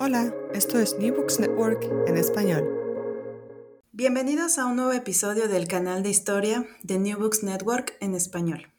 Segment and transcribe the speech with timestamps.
[0.00, 2.68] Hola, esto es New Books Network en español.
[3.92, 8.72] Bienvenidos a un nuevo episodio del canal de historia de New Books Network en español.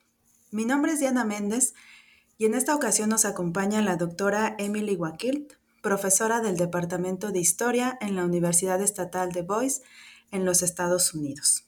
[0.51, 1.73] Mi nombre es Diana Méndez
[2.37, 7.97] y en esta ocasión nos acompaña la doctora Emily Wakilt, profesora del Departamento de Historia
[8.01, 9.83] en la Universidad Estatal de Boise
[10.31, 11.63] en los Estados Unidos.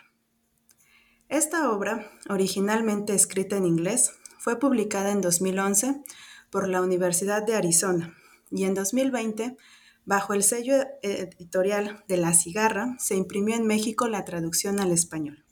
[1.28, 6.04] Esta obra, originalmente escrita en inglés, fue publicada en 2011
[6.52, 8.16] por la Universidad de Arizona
[8.52, 9.58] y en 2020,
[10.06, 15.46] bajo el sello editorial de La Cigarra, se imprimió en México la traducción al español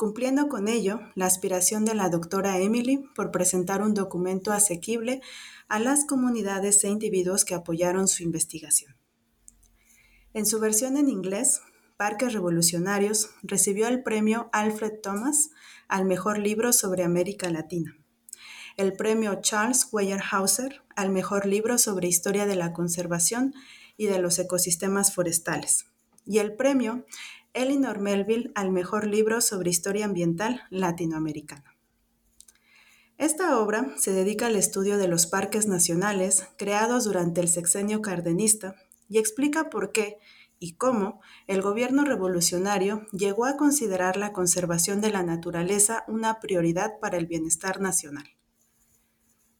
[0.00, 5.20] cumpliendo con ello la aspiración de la doctora Emily por presentar un documento asequible
[5.70, 8.96] a las comunidades e individuos que apoyaron su investigación.
[10.34, 11.60] En su versión en inglés,
[11.96, 15.50] Parques Revolucionarios recibió el premio Alfred Thomas
[15.86, 17.96] al mejor libro sobre América Latina,
[18.76, 23.54] el premio Charles Weyerhaeuser al mejor libro sobre historia de la conservación
[23.96, 25.86] y de los ecosistemas forestales,
[26.26, 27.06] y el premio
[27.52, 31.69] Elinor Melville al mejor libro sobre historia ambiental latinoamericana.
[33.20, 38.76] Esta obra se dedica al estudio de los parques nacionales creados durante el sexenio cardenista
[39.10, 40.16] y explica por qué
[40.58, 46.98] y cómo el gobierno revolucionario llegó a considerar la conservación de la naturaleza una prioridad
[46.98, 48.24] para el bienestar nacional.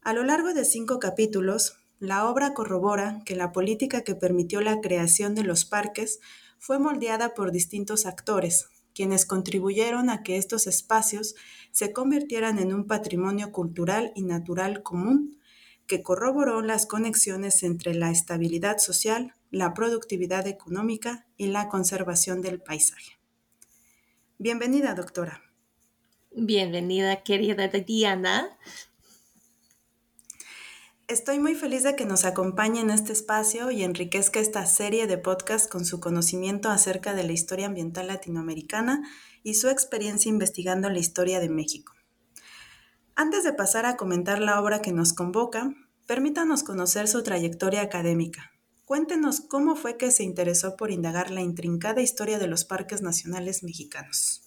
[0.01, 4.81] A lo largo de cinco capítulos, la obra corrobora que la política que permitió la
[4.81, 6.21] creación de los parques
[6.59, 11.35] fue moldeada por distintos actores, quienes contribuyeron a que estos espacios
[11.73, 15.41] se convirtieran en un patrimonio cultural y natural común
[15.87, 22.61] que corroboró las conexiones entre la estabilidad social, la productividad económica y la conservación del
[22.61, 23.19] paisaje.
[24.37, 25.45] Bienvenida, doctora.
[26.33, 28.59] Bienvenida, querida Diana.
[31.11, 35.19] Estoy muy feliz de que nos acompañe en este espacio y enriquezca esta serie de
[35.19, 39.03] podcasts con su conocimiento acerca de la historia ambiental latinoamericana
[39.43, 41.95] y su experiencia investigando la historia de México.
[43.17, 45.75] Antes de pasar a comentar la obra que nos convoca,
[46.07, 48.53] permítanos conocer su trayectoria académica.
[48.85, 53.65] Cuéntenos cómo fue que se interesó por indagar la intrincada historia de los parques nacionales
[53.65, 54.43] mexicanos.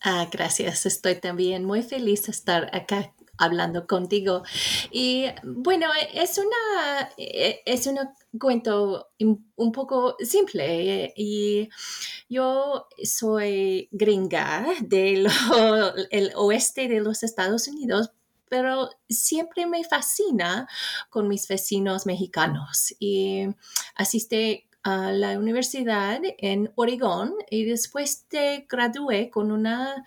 [0.00, 0.86] Ah, gracias.
[0.86, 3.12] Estoy también muy feliz de estar acá
[3.42, 4.42] hablando contigo.
[4.90, 7.98] Y bueno, es una, e, es un
[8.38, 11.68] cuento un poco simple y
[12.28, 15.26] yo soy gringa del
[16.36, 18.12] oeste de los Estados Unidos,
[18.48, 20.68] pero siempre me fascina
[21.10, 23.46] con mis vecinos mexicanos y
[23.96, 30.04] asiste a la universidad en Oregón y después te gradué con una,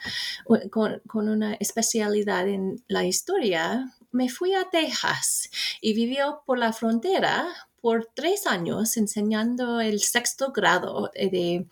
[0.69, 5.49] con, una especialidad en la historia, me fui a Texas
[5.81, 7.47] y vivió por la frontera
[7.81, 11.67] por tres años enseñando el sexto grado de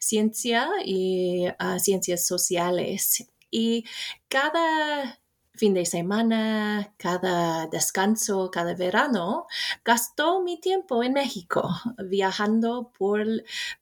[0.00, 3.28] ciencia y ah, ciencias sociales.
[3.50, 3.84] Y
[4.28, 5.20] cada
[5.58, 9.46] fin de semana, cada descanso, cada verano,
[9.84, 11.68] gastó mi tiempo en México,
[12.08, 13.26] viajando por,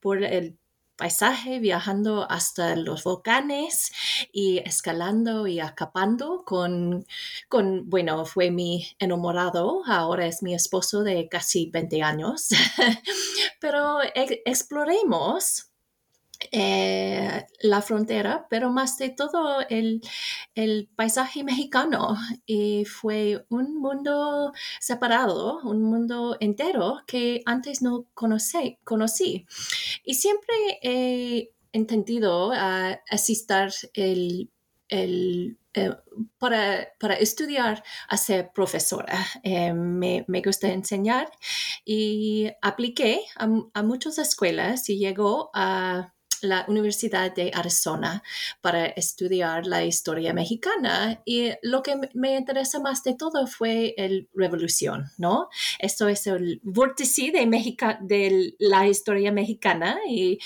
[0.00, 0.58] por el
[0.96, 3.92] paisaje, viajando hasta los volcanes
[4.32, 7.06] y escalando y acapando con,
[7.48, 12.48] con, bueno, fue mi enamorado, ahora es mi esposo de casi 20 años,
[13.60, 13.98] pero
[14.44, 15.70] exploremos
[16.52, 20.00] eh, la frontera, pero más de todo el,
[20.96, 22.16] paisaje mexicano.
[22.46, 28.78] Y fue un mundo separado, un mundo entero que antes no conocí.
[28.84, 29.46] conocí.
[30.04, 34.50] Y siempre he entendido a asistir el,
[34.88, 35.94] el eh,
[36.38, 39.18] para, estudiar a ser profesora.
[39.42, 41.30] Eh, me, gusta enseñar
[41.84, 48.22] y apliqué a, a muchas escuelas y llegó a la Universidad de Arizona
[48.60, 51.22] para estudiar la historia mexicana.
[51.24, 55.48] Y lo que me interesa más de todo fue la revolución, ¿no?
[55.78, 59.98] Esto es el vórtice de, de la historia mexicana.
[60.08, 60.38] Y,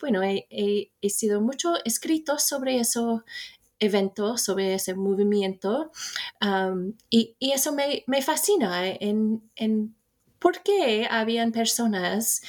[0.00, 3.24] bueno, he, sido mucho escrito sobre eso
[3.78, 5.90] evento, sobre ese movimiento.
[6.40, 9.94] Um, y, eso me, fascina en, en
[10.38, 12.42] por qué habían personas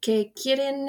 [0.00, 0.88] que quieren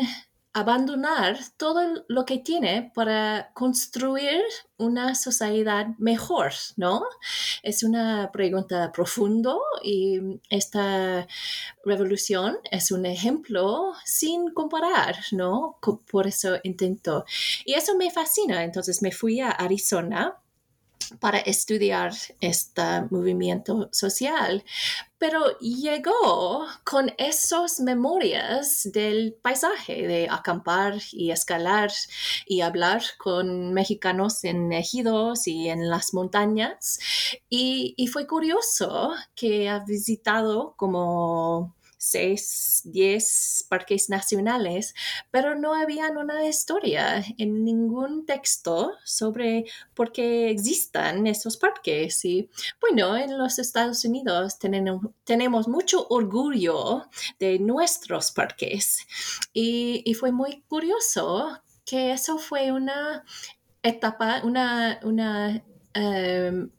[0.53, 4.41] abandonar todo lo que tiene para construir
[4.77, 7.03] una sociedad mejor, ¿no?
[7.63, 10.19] Es una pregunta profunda y
[10.49, 11.27] esta
[11.85, 15.77] revolución es un ejemplo sin comparar, ¿no?
[16.11, 17.25] Por eso intento.
[17.63, 18.63] Y eso me fascina.
[18.63, 20.40] Entonces me fui a Arizona
[21.19, 24.63] para estudiar este movimiento social,
[25.17, 31.91] pero llegó con esas memorias del paisaje, de acampar y escalar
[32.47, 36.99] y hablar con mexicanos en ejidos y en las montañas.
[37.49, 44.95] Y, y fue curioso que ha visitado como seis, diez parques nacionales,
[45.29, 52.25] pero no había una historia en ningún texto sobre por qué existan estos parques.
[52.25, 52.49] Y
[52.81, 57.07] bueno, en los Estados Unidos tenemos, mucho orgullo
[57.39, 59.05] de nuestros parques
[59.53, 63.23] y, fue muy curioso que eso fue una
[63.83, 65.63] etapa, una, una
[65.93, 66.71] em,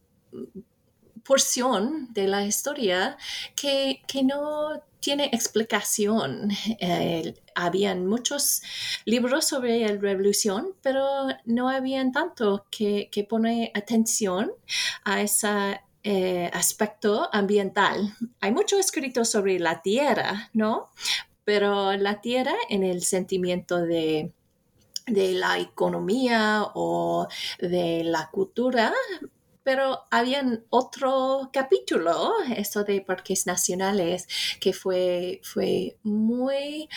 [1.25, 3.17] porción de la historia
[3.55, 6.51] que, que no tiene explicación.
[6.79, 8.63] Eh, habían muchos
[9.05, 14.53] libros sobre la revolución, pero no habían tanto que, que poner atención
[15.05, 18.15] a ese eh, aspecto ambiental.
[18.41, 20.89] Hay mucho escrito sobre la tierra, ¿no?
[21.45, 24.33] Pero la tierra en el sentimiento de
[25.07, 27.27] de la economía o
[27.59, 28.93] de la cultura
[29.65, 34.27] pero había otro capítulo, esto de parques nacionales,
[34.61, 36.89] que fue, fue muy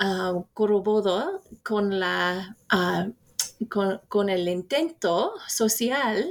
[0.00, 2.56] uh, corroborado con la...
[2.68, 3.08] Ah,
[4.08, 6.26] con, el intento social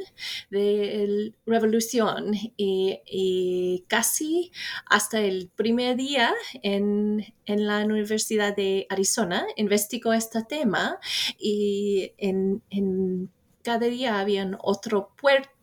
[0.49, 4.51] de revolución y, casi
[4.85, 10.99] hasta el primer día en, la Universidad de Arizona investigó este tema
[11.37, 13.29] y en, en
[13.63, 15.60] cada día había otro puerto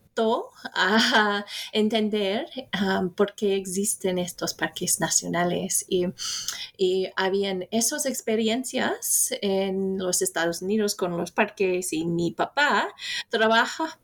[0.75, 2.47] a entender
[2.81, 6.07] um, por qué existen estos parques nacionales y,
[6.77, 12.89] y habían esas experiencias en los Estados Unidos con los parques y mi papá
[13.29, 13.99] trabaja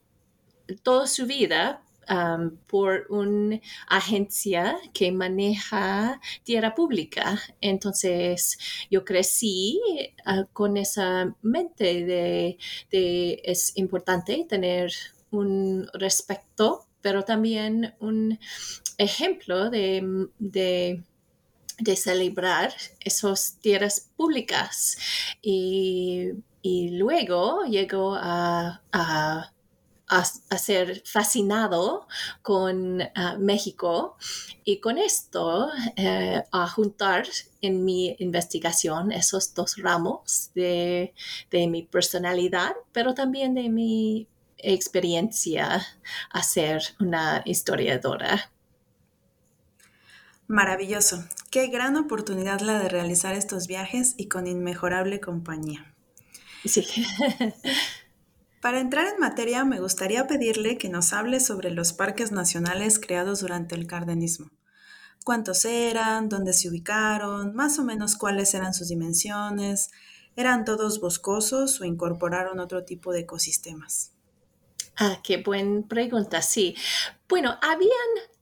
[0.83, 7.41] toda su vida um, por una agencia que maneja tierra pública.
[7.61, 8.59] Entonces
[8.91, 9.81] yo crecí
[10.27, 12.59] uh, con esa mente de,
[12.91, 14.93] de, es importante tener
[15.35, 18.39] un respeto, pero también un
[18.99, 21.03] ejemplo de, de,
[21.97, 24.97] celebrar esas tierras públicas.
[25.43, 26.33] Y,
[26.65, 28.81] luego llegó a,
[30.09, 32.07] a ser fascinado
[32.43, 34.17] con ah, México
[34.65, 37.27] y con esto eh, a juntar
[37.61, 41.15] en mi investigación esos dos ramos de,
[41.51, 44.29] de, mi personalidad, pero también de mi
[44.73, 45.87] experiencia
[46.31, 48.51] a ser una historiadora.
[50.47, 51.25] Maravilloso.
[51.51, 55.95] Qué gran oportunidad la de realizar estos viajes y con inmejorable compañía.
[56.65, 56.87] Sí.
[58.61, 63.41] Para entrar en materia, me gustaría pedirle que nos hable sobre los parques nacionales creados
[63.41, 64.51] durante el cardenismo.
[65.23, 66.31] ¿Cuántos eran?
[66.31, 67.55] ¿Dónde se ubicaron?
[67.55, 69.91] Más o menos cuáles eran sus dimensiones.
[70.35, 74.14] ¿Eran todos boscosos o incorporaron otro tipo de ecosistemas?
[74.97, 76.77] Ah, qué buena pregunta, sí.
[77.29, 77.91] Bueno, habían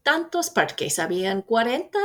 [0.03, 1.99] tantos parques, habían 40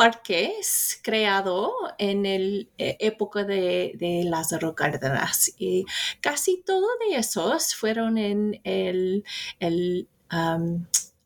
[0.00, 2.30] parques creados en la
[2.78, 5.84] eh, época de, las Cárdenas y
[6.22, 9.24] casi todos de esos fueron en el,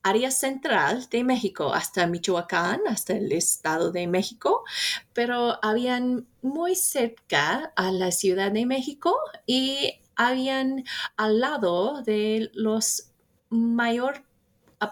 [0.02, 4.64] área central de México, hasta Michoacán, hasta el estado de México,
[5.12, 9.16] pero habían muy cerca a la Ciudad de México
[9.46, 10.84] y habían
[11.16, 13.10] al lado de los
[13.50, 14.24] mayor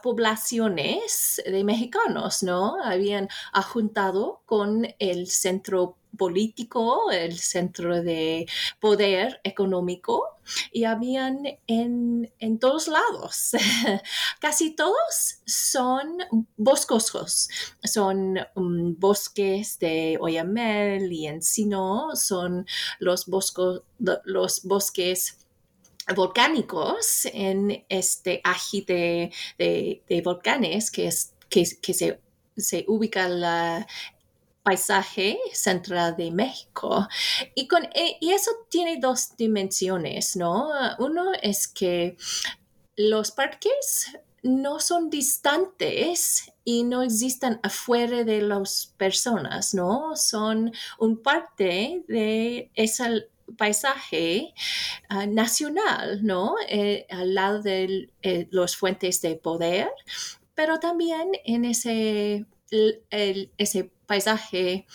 [0.00, 2.82] poblaciones de mexicanos, ¿no?
[2.82, 3.28] Habían
[3.62, 8.46] juntado con el centro político, el centro de
[8.80, 10.38] poder económico,
[10.72, 13.52] y habían en, todos lados.
[14.40, 16.18] Casi todos son
[16.56, 17.48] boscosos,
[17.84, 22.66] son um, bosques de oyamel y encino, son
[22.98, 23.26] los,
[24.24, 25.38] los bosques
[26.14, 32.20] volcánicos en este ají de, volcanes que, es, que, se,
[32.56, 33.86] se ubica la,
[34.62, 37.08] paisaje central de México.
[37.54, 40.70] Y, con, eh, y eso tiene dos dimensiones, ¿no?
[40.98, 42.16] Uno es que
[42.96, 50.16] los parques no son distantes y no existen afuera de las personas, ¿no?
[50.16, 54.54] Son un parte de ese paisaje
[55.08, 56.54] ah, nacional, ¿no?
[56.68, 59.90] Eh, al lado de eh, las fuentes de poder,
[60.54, 62.46] pero también en ese
[64.12, 64.86] paisaje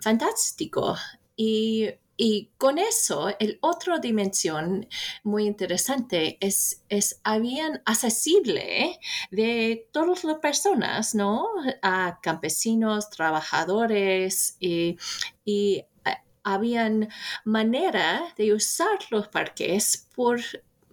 [0.00, 0.96] fantástico.
[1.36, 4.86] Y y con eso, el otra dimensión
[5.24, 9.00] muy interesante es, es habían accesible
[9.30, 11.48] de todas las personas, ¿no?
[11.82, 14.98] A campesinos, trabajadores y,
[15.44, 17.08] y eh, habían
[17.44, 20.40] manera de usar los parques por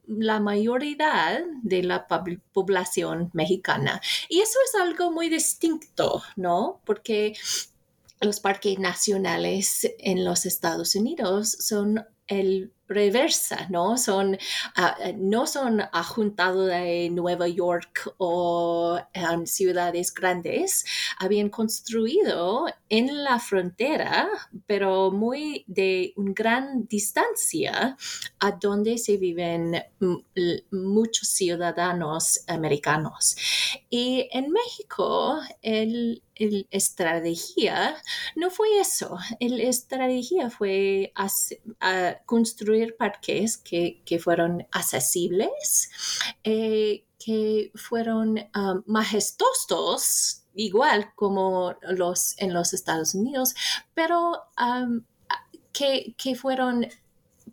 [0.09, 2.07] la mayoría de la
[2.51, 4.01] población mexicana.
[4.27, 6.81] Y eso es algo muy distinto, ¿no?
[6.83, 7.35] Porque
[8.19, 13.97] los parques nacionales en los Estados Unidos son el reversa, ¿no?
[13.97, 14.37] Son,
[14.75, 20.85] ah, eh, no son ajuntados de Nueva York o um, ciudades grandes,
[21.19, 24.27] habían construido en la frontera,
[24.65, 27.95] pero muy de una gran distancia
[28.39, 29.81] a donde se viven
[30.71, 33.35] muchos ciudadanos americanos.
[33.89, 36.23] Y en México, el,
[36.71, 37.95] estrategia
[38.35, 39.17] no fue eso.
[39.39, 41.11] La estrategia fue
[42.25, 45.89] construir parques que, fueron accesibles,
[46.43, 53.53] eh, que fueron um, majestuosos, igual como los en los Estados Unidos,
[53.93, 55.01] pero um,
[55.71, 56.87] que, fueron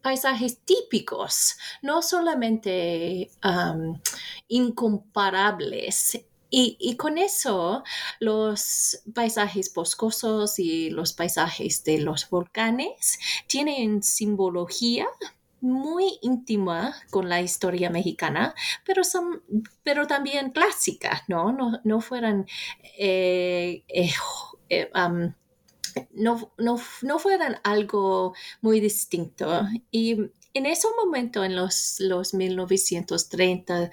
[0.02, 3.98] paisajes típicos, no solamente um,
[4.48, 6.20] incomparables
[6.58, 7.84] y, con eso,
[8.18, 15.06] los paisajes boscosos y los paisajes de los volcanes tienen simbología
[15.60, 18.54] muy íntima con la historia mexicana,
[18.86, 19.42] pero, son,
[19.82, 21.52] pero también clásicas, ¿no?
[21.52, 22.46] No, no fueran...
[22.98, 24.10] Eh, eh,
[24.70, 24.90] eh,
[26.12, 29.66] no, no, fueran algo muy distinto.
[29.90, 33.90] Y en ese momento, en los, los 1930,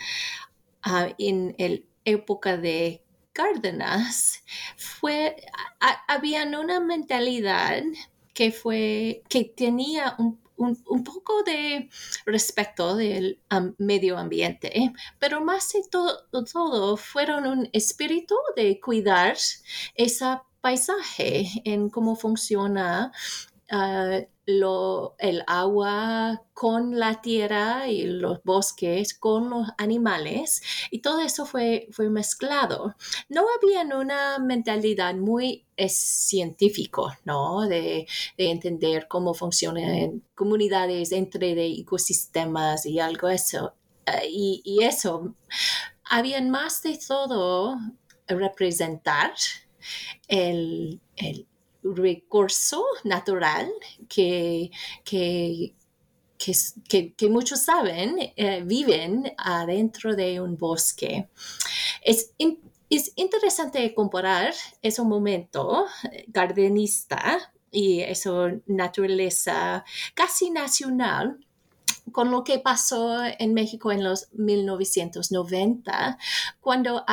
[0.84, 4.44] ah, en el época de Cárdenas,
[4.78, 5.36] fue,
[6.08, 7.82] había una mentalidad
[8.34, 10.40] que fue, que tenía un,
[11.04, 11.90] poco de
[12.26, 13.40] respeto del
[13.80, 19.36] medio ambiente, pero más de todo, todo fueron un espíritu de cuidar
[19.96, 20.26] ese
[20.62, 23.12] paisaje en cómo funciona
[23.72, 31.22] ah, lo, el agua con la tierra y los bosques con los animales y todo
[31.22, 32.96] eso fue, fue mezclado.
[33.30, 37.62] No había una mentalidad muy científico, ¿no?
[37.68, 38.08] De,
[38.38, 43.74] entender cómo funcionan comunidades entre de ecosistemas y algo eso.
[44.06, 45.36] Eh, y, eso,
[46.04, 47.78] habían más de todo
[48.28, 49.34] representar
[50.28, 51.48] el, el
[51.84, 53.72] recurso natural
[54.08, 54.72] que,
[55.04, 55.74] que,
[56.38, 61.30] que, muchos saben eh, viven adentro de un bosque.
[62.02, 62.32] Es,
[62.90, 65.86] es interesante comparar ese momento
[66.28, 71.40] gardenista y esa naturaleza casi nacional
[72.12, 76.18] con lo que pasó en México en los 1990,
[76.60, 77.04] cuando,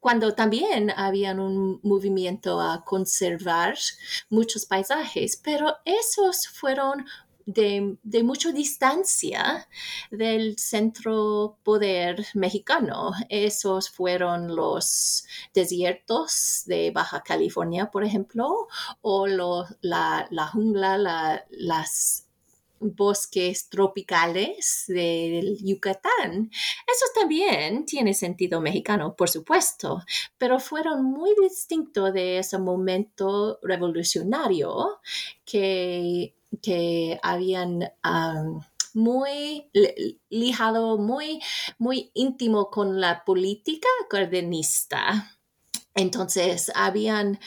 [0.00, 3.76] cuando también había un movimiento a conservar
[4.30, 7.04] muchos paisajes, pero esos fueron
[7.46, 9.68] de, mucha distancia
[10.10, 13.12] del centro poder mexicano.
[13.28, 18.68] Esos fueron los desiertos de Baja California, por ejemplo,
[19.02, 22.26] o la, la, jungla, las
[22.80, 26.50] bosques tropicales del Yucatán.
[26.86, 30.02] Eso también tiene sentido mexicano, por supuesto,
[30.38, 35.00] pero fueron muy distintos de ese momento revolucionario
[35.44, 37.92] que, que habían
[38.94, 39.70] muy
[40.30, 41.40] lijado, muy,
[41.78, 45.36] muy íntimo con la política cardenista.
[45.94, 47.38] Entonces, habían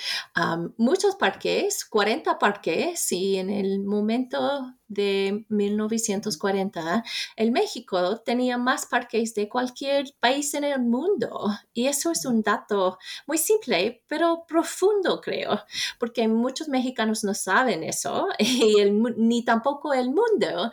[0.77, 7.03] muchos parques, 40 parques, y en el momento de 1940,
[7.35, 11.49] el México tenía más parques de cualquier país en el mundo.
[11.73, 15.61] Y eso es un dato muy simple, pero profundo, creo,
[15.99, 18.75] porque muchos mexicanos no saben eso, y
[19.17, 20.71] ni tampoco el mundo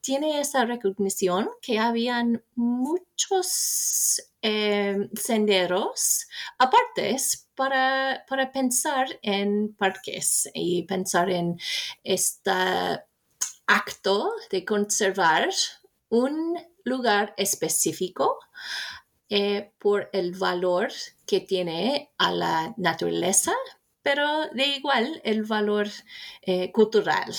[0.00, 10.82] tiene esa recognición que habían muchos eh, senderos apartes para, para pensar en parques y
[10.82, 11.58] pensar en
[12.02, 12.50] este
[13.66, 15.48] acto de conservar
[16.08, 18.38] un lugar específico
[19.28, 20.92] eh, por el valor
[21.26, 23.52] que tiene a la naturaleza,
[24.02, 25.88] pero de igual el valor
[26.42, 27.34] eh, cultural.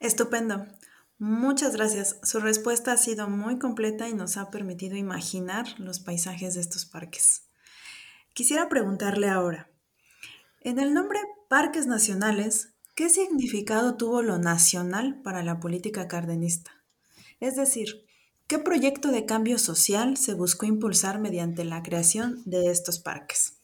[0.00, 0.66] Estupendo.
[1.18, 2.18] Muchas gracias.
[2.22, 6.86] Su respuesta ha sido muy completa y nos ha permitido imaginar los paisajes de estos
[6.86, 7.44] parques.
[8.32, 9.70] Quisiera preguntarle ahora,
[10.60, 16.70] en el nombre Parques Nacionales, ¿qué significado tuvo lo nacional para la política cardenista?
[17.40, 18.06] Es decir,
[18.46, 23.58] ¿qué proyecto de cambio social se buscó impulsar mediante la creación de estos parques?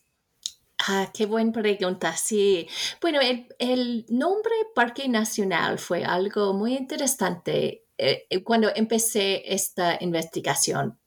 [0.88, 2.16] Ah, qué buena pregunta.
[2.16, 2.66] Sí.
[3.00, 10.99] Bueno, el, nombre Parque Nacional fue algo muy interesante eh, eh, cuando empecé esta investigación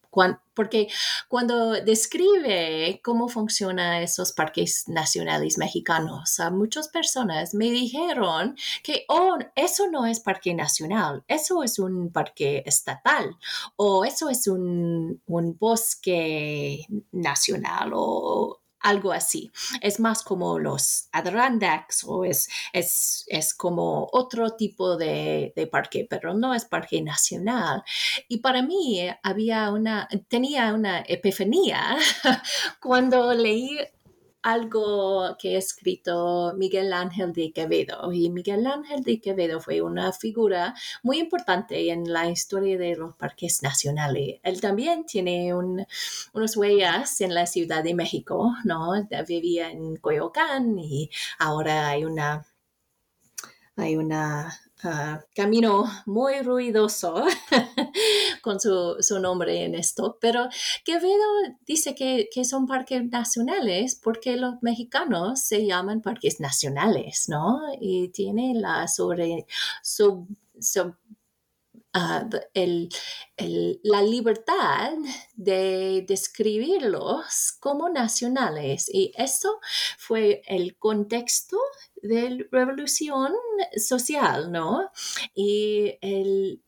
[0.53, 0.87] porque
[1.27, 9.37] cuando describe cómo funcionan esos parques nacionales mexicanos, a muchas personas me dijeron que, oh,
[9.55, 13.35] eso no es parque nacional, eso es un parque estatal
[13.75, 19.51] o eso es un, un bosque nacional o algo así.
[19.81, 26.33] Es más como los Adirondacks o es, es, como otro tipo de, de, parque, pero
[26.33, 27.83] no es parque nacional.
[28.27, 31.97] Y para mí había una, tenía una epifanía
[32.79, 33.79] cuando leí
[34.43, 38.11] algo que ha escrito Miguel Ángel de Quevedo.
[38.11, 43.15] Y Miguel Ángel de Quevedo fue una figura muy importante en la historia de los
[43.15, 44.39] parques nacionales.
[44.43, 48.91] Él también tiene unas huellas en la Ciudad de México, ¿no?
[49.27, 51.09] Vivía en Coyoacán y
[51.39, 52.45] ahora hay una
[53.75, 54.53] hay una
[54.85, 57.15] Ah, camino muy ruidoso
[58.41, 60.49] con su, nombre en esto, pero
[60.83, 61.23] Quevedo
[61.65, 67.61] dice que, son parques nacionales porque los mexicanos se llaman parques nacionales, ¿no?
[67.79, 69.45] Y tiene la sobre,
[71.93, 72.27] ah,
[73.83, 74.93] la libertad
[75.35, 78.89] de describirlos como nacionales.
[78.91, 79.59] Y eso
[79.97, 81.57] fue el contexto
[82.01, 83.33] de revolución
[83.77, 84.89] social, ¿no?
[85.33, 86.61] Y el,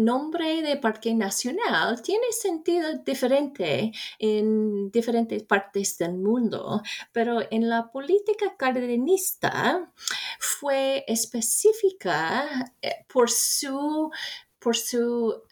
[0.00, 7.90] nombre de parque nacional tiene sentido diferente en diferentes partes del mundo, pero en la
[7.90, 9.92] política cardenista
[10.38, 14.10] fue específica eh, por su
[14.58, 15.42] por su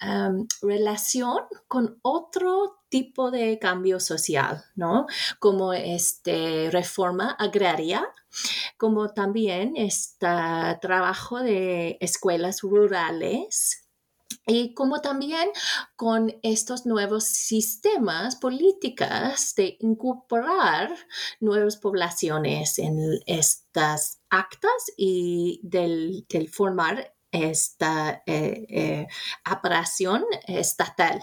[0.61, 5.06] relación con otro tipo de cambio social, ¿no?
[5.38, 8.06] Como este reforma agraria,
[8.76, 10.26] como también este
[10.82, 13.88] trabajo de escuelas rurales
[14.48, 15.50] y como también
[15.94, 20.90] con estos nuevos sistemas políticas de incorporar
[21.38, 29.06] nuevas poblaciones en estas actas y del, formar esta eh, eh,
[29.52, 31.22] operación estatal.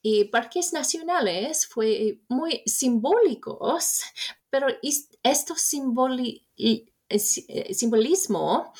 [0.00, 4.00] Y parques nacionales fue muy simbólicos,
[4.48, 4.68] pero
[5.22, 5.60] estos
[7.08, 8.72] eh, simbolismo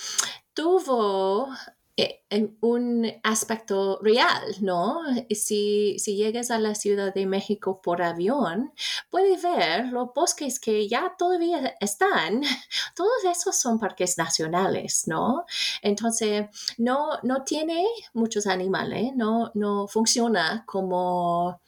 [0.54, 5.00] tuvo eh, en un aspecto real, ¿no?
[5.30, 8.72] Si, si llegas a la Ciudad de México por avión,
[9.10, 12.42] puedes ver los bosques que ya todavía están.
[12.94, 15.44] Todos esos son parques nacionales, ¿no?
[15.82, 16.46] Entonces,
[16.78, 21.60] no, no tiene muchos animales, no, no funciona como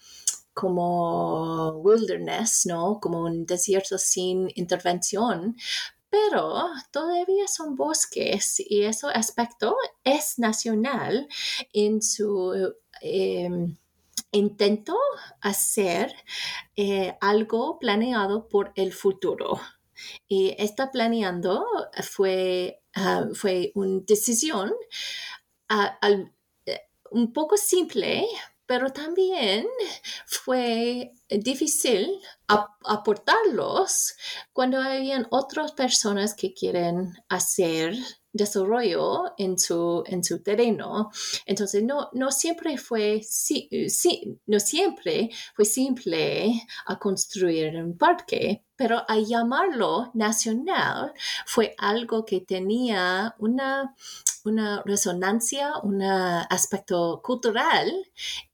[0.59, 2.99] como wilderness, ¿no?
[3.01, 5.55] Como un desierto sin intervención,
[6.11, 11.29] pero todavía son bosques y ese aspecto es nacional
[11.73, 13.77] en su em,
[14.33, 14.97] intento
[15.40, 16.12] hacer
[16.77, 19.61] eh, algo planeado por el futuro.
[20.29, 21.66] Y esta planeando
[22.03, 24.73] fue, ah, fue una decisión
[25.68, 25.99] ah,
[26.66, 28.27] eh, un poco simple,
[28.68, 29.66] pero también
[30.26, 32.20] fue difícil
[32.85, 34.14] aportarlos
[34.52, 37.94] cuando habían otras personas que quieren hacer
[38.31, 41.11] desarrollo en su, en su terreno.
[41.46, 46.52] Entonces, no, no siempre fue, sí, sí, no siempre fue simple
[46.87, 51.14] a construir un parque, pero a llamarlo nacional
[51.46, 53.94] fue algo que tenía una,
[54.44, 57.92] una resonancia, un aspecto cultural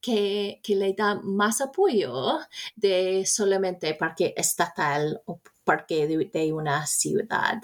[0.00, 2.38] que, le da más apoyo
[2.76, 7.60] de solamente parque estatal o parque de una ciudad.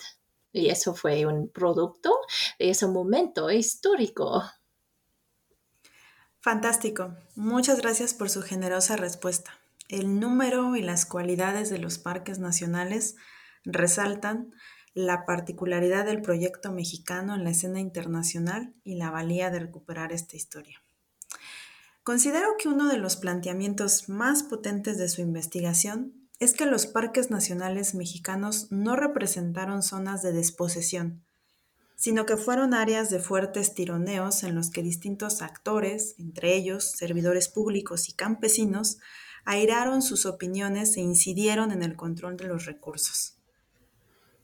[0.53, 2.19] Y eso fue un producto
[2.59, 4.43] de ese momento histórico.
[6.41, 7.15] Fantástico.
[7.37, 9.59] Muchas gracias por su generosa respuesta.
[9.89, 13.17] El número y las cualidades de los parques nacionales
[13.65, 14.53] resaltan
[14.95, 20.37] la particularidad del proyecto mexicano en la escena internacional y la valía de recuperar esta
[20.37, 20.83] historia.
[22.03, 27.31] Considero que uno de los planteamientos más potentes de su investigación es que los parques
[27.31, 31.23] nacionales mexicanos no representaron zonas de desposesión,
[31.97, 37.49] sino que fueron áreas de fuertes tironeos en los que distintos actores, entre ellos servidores
[37.49, 38.97] públicos y campesinos,
[39.45, 43.40] airaron sus opiniones e incidieron en el control de los recursos.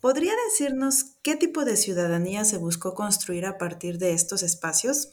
[0.00, 5.11] ¿Podría decirnos qué tipo de ciudadanía se buscó construir a partir de estos espacios?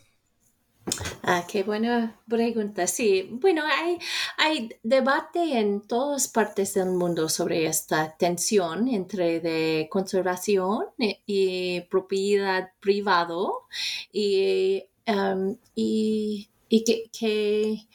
[1.24, 2.88] Ah, qué buena pregunta.
[2.88, 3.98] Sí, bueno, hay,
[4.38, 13.68] hay debate en todas partes del mundo sobre esta tensión entre conservación y, propiedad privado
[14.12, 17.88] y, um, y, y que, que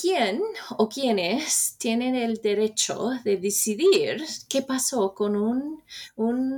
[0.00, 0.42] quién
[0.76, 5.82] o quiénes tienen el derecho de decidir qué pasó con un,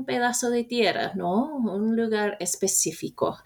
[0.07, 1.57] pedazo de tierra, ¿no?
[1.57, 3.39] Un lugar específico.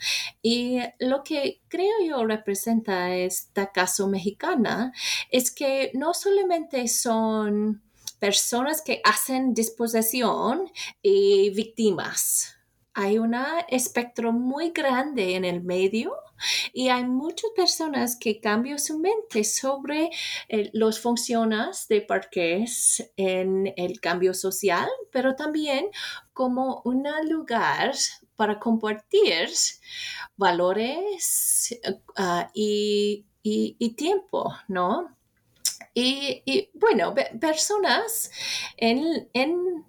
[0.42, 4.92] Y lo que creo yo representa esta caso mexicana
[5.30, 7.82] es que no solamente son
[8.18, 10.70] personas que hacen disposición
[11.02, 12.56] y víctimas.
[12.94, 13.34] Hay un
[13.68, 16.14] espectro muy grande en el medio
[16.72, 20.10] y hay muchas personas que cambian su mente sobre
[20.48, 25.86] eh, los funciones de parques en el cambio social, pero también
[26.32, 27.94] como un lugar
[28.36, 29.48] para compartir
[30.36, 31.78] valores
[32.16, 33.26] ah, y,
[33.96, 35.16] tiempo, ¿no?
[35.94, 38.30] Y, bueno, personas
[38.76, 39.84] en, en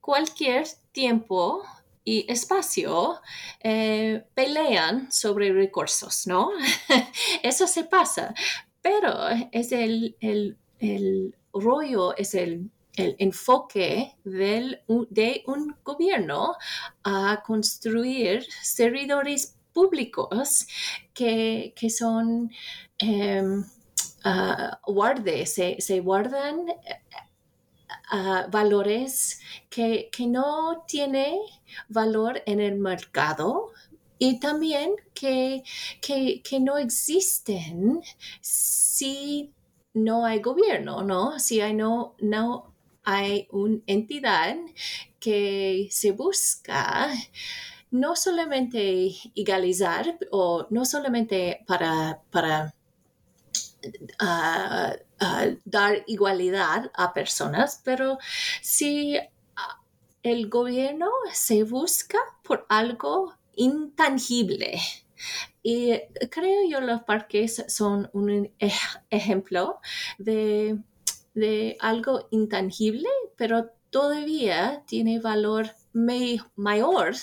[0.00, 1.62] cualquier tiempo
[2.04, 3.20] y espacio
[3.60, 6.50] eh, pelean sobre recursos, ¿no?
[7.42, 8.34] Eso se pasa,
[8.80, 10.16] pero es el,
[11.52, 16.56] rollo, es el, enfoque del, de un gobierno
[17.04, 20.66] a construir servidores públicos
[21.14, 22.50] que, son
[23.02, 23.64] um,
[25.46, 26.66] se, guardan
[28.50, 31.40] valores que, no tiene
[31.88, 33.70] valor en el mercado
[34.18, 35.62] y también que,
[36.60, 38.02] no existen
[38.40, 39.52] si
[39.94, 41.38] no hay gobierno, ¿no?
[41.38, 44.56] Si no, no hay una entidad
[45.18, 47.10] que se busca
[47.90, 52.74] no solamente egalizar o no solamente para, para
[55.64, 58.18] dar igualdad a personas, pero
[58.60, 59.16] si
[59.56, 59.80] ah,
[60.22, 64.80] el gobierno se busca por algo intangible,
[65.62, 65.92] y
[66.30, 68.50] creo yo los parques son un
[69.10, 69.80] ejemplo
[70.18, 70.78] de,
[71.34, 77.14] de algo intangible, pero todavía tiene valor mayor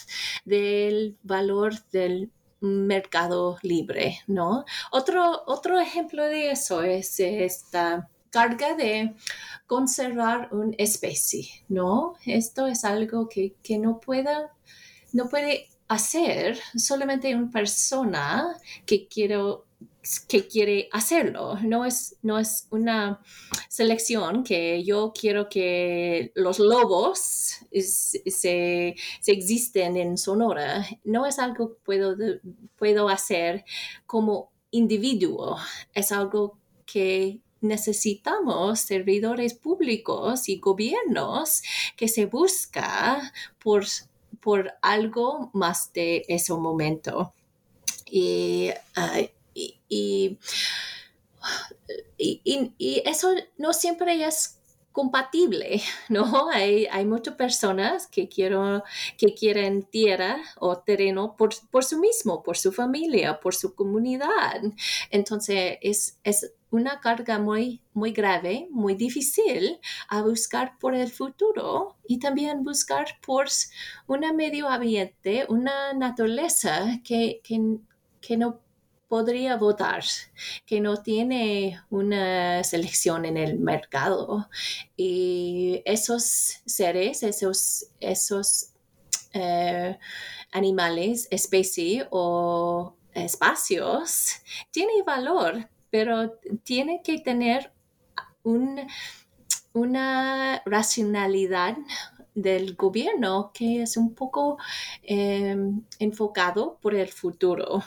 [0.46, 4.66] del valor del mercado libre, ¿no?
[4.92, 9.16] Otro, otro ejemplo de eso es esta carga de
[9.66, 12.16] conservar una especie, ¿no?
[12.26, 14.54] Esto es algo que, no, pueda,
[15.14, 19.66] no puede hacer solamente una persona que quiero
[20.28, 21.58] que quiere hacerlo.
[21.62, 23.22] No es, no es una
[23.68, 30.86] selección que yo quiero que los lobos se, existen en Sonora.
[31.04, 32.16] No es algo que puedo,
[32.78, 33.66] puedo hacer
[34.06, 35.58] como individuo.
[35.94, 41.62] Es algo que necesitamos servidores públicos y gobiernos
[41.98, 43.86] que se busca por,
[44.40, 47.34] por algo más de ese momento.
[48.10, 48.72] Y,
[49.54, 50.40] y, y,
[53.06, 54.60] eso no siempre es
[54.92, 56.50] compatible, ¿no?
[56.50, 58.84] Hay, hay muchas personas que, quiero,
[59.18, 64.62] que quieren tierra o terreno por, por su mismo, por su familia, por su comunidad.
[65.10, 71.98] Entonces, es, es una carga muy, muy grave, muy difícil a buscar por el futuro
[72.08, 73.48] y también buscar por
[74.08, 77.78] un medio ambiente, una naturaleza que, que,
[78.22, 78.60] que no
[79.10, 80.04] podría votar,
[80.66, 84.48] que no tiene una selección en el mercado.
[84.96, 88.70] Y esos seres, esos, esos
[89.34, 89.98] eh,
[90.52, 94.42] animales, especies o espacios,
[94.72, 97.74] tienen valor, pero tiene que tener
[99.74, 101.78] una racionalidad
[102.36, 104.58] del gobierno que es un poco
[105.04, 105.58] eh,
[105.98, 107.84] enfocado por el futuro.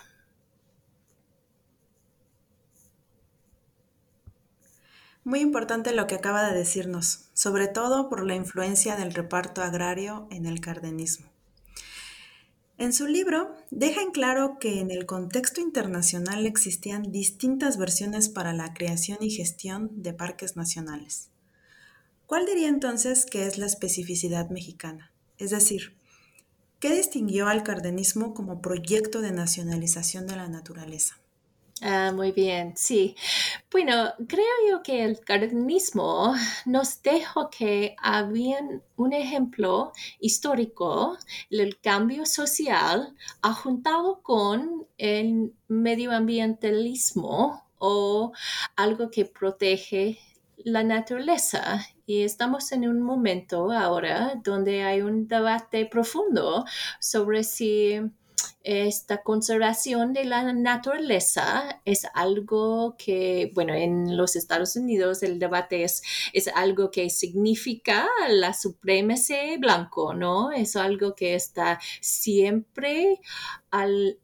[5.24, 10.26] Muy importante lo que acaba de decirnos, sobre todo por la influencia del reparto agrario
[10.30, 11.32] en el cardenismo.
[12.76, 18.52] En su libro deja en claro que en el contexto internacional existían distintas versiones para
[18.52, 21.30] la creación y gestión de parques nacionales.
[22.26, 25.12] ¿Cuál diría entonces que es la especificidad mexicana?
[25.38, 25.96] Es decir,
[26.80, 31.21] ¿qué distinguió al cardenismo como proyecto de nacionalización de la naturaleza?
[31.84, 33.16] Ah, muy bien, sí.
[33.70, 36.32] Bueno, creo yo que el cardenismo
[36.64, 38.58] nos dejó que había
[38.96, 41.18] un ejemplo histórico,
[41.50, 43.16] el cambio social,
[43.52, 48.32] juntado con el medioambientalismo o
[48.76, 50.20] algo que protege
[50.58, 51.84] la naturaleza.
[52.06, 56.64] Y estamos en un momento ahora donde hay un debate profundo
[57.00, 58.00] sobre si
[58.64, 65.84] esta conservación de la naturaleza es algo que, bueno, en los Estados Unidos el debate
[65.84, 70.52] es, es algo que significa la supremacia blanco, ¿no?
[70.52, 73.20] Es algo que está siempre
[73.70, 74.18] al,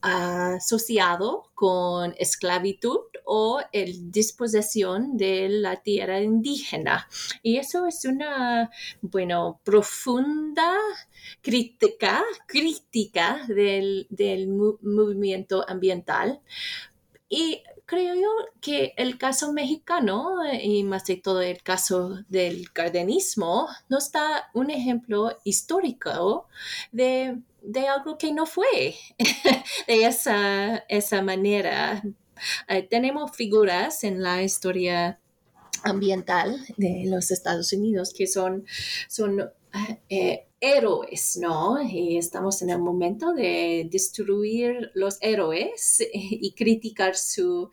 [0.00, 7.06] asociado con esclavitud o el disposición de la tierra indígena.
[7.42, 8.70] Y eso es una,
[9.02, 10.74] bueno, profunda
[11.42, 16.40] crítica, crítica del, del movimiento ambiental.
[17.28, 18.30] Y creo yo
[18.62, 24.70] que el caso mexicano y más de todo el caso del cardenismo nos da un
[24.70, 26.48] ejemplo histórico
[26.92, 28.94] de de algo que no fue
[29.86, 32.02] de esa, esa manera.
[32.68, 35.20] Eh, tenemos figuras en la historia
[35.84, 38.66] ambiental de los Estados Unidos que son,
[39.08, 39.50] son
[40.08, 41.80] eh, héroes, ¿no?
[41.80, 47.70] Y estamos en el momento de destruir los héroes y criticar sus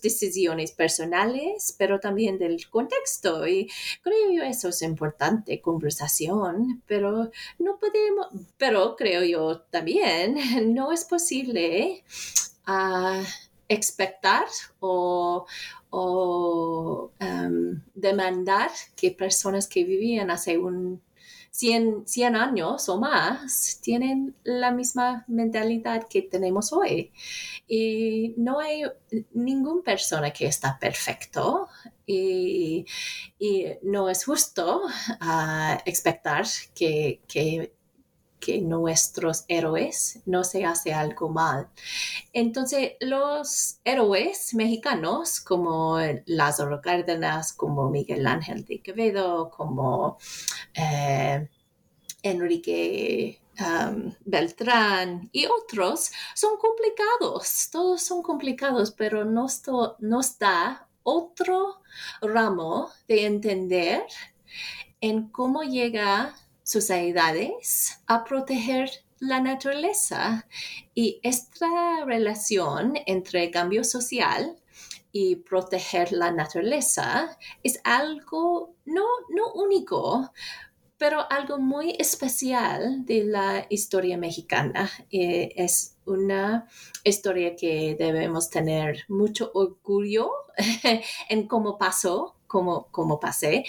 [0.00, 3.46] decisiones personales, pero también del contexto.
[3.46, 3.70] Y
[4.02, 10.36] creo yo eso es importante, conversación, pero no podemos, pero creo yo también,
[10.74, 12.02] no es posible
[12.66, 13.22] uh,
[13.72, 14.46] expectar
[14.80, 15.46] o,
[15.90, 21.00] um, demandar que personas que vivían hace un
[21.50, 27.12] 100, 100 años o más tienen la misma mentalidad que tenemos hoy.
[27.68, 28.84] Y no hay
[29.32, 31.68] ninguna persona que está perfecto
[32.06, 32.86] y,
[33.82, 37.20] no es justo uh, expectar que
[38.44, 41.68] que nuestros héroes no se hace algo mal.
[42.32, 50.18] Entonces, los héroes mexicanos como Lázaro Cárdenas, como Miguel Ángel de Quevedo, como
[50.74, 51.48] eh,
[52.22, 59.62] Enrique um, Beltrán y otros son complicados, todos son complicados, pero nos,
[60.00, 61.80] nos da otro
[62.20, 64.02] ramo de entender
[65.00, 70.46] en cómo llega sociedades a proteger la naturaleza
[70.94, 74.56] y esta relación entre cambio social
[75.12, 80.32] y proteger la naturaleza es algo no, no único,
[80.96, 84.90] pero algo muy especial de la historia mexicana.
[85.10, 86.66] Es una
[87.04, 90.32] historia que debemos tener mucho orgullo
[91.28, 93.64] en cómo pasó como, como pasé,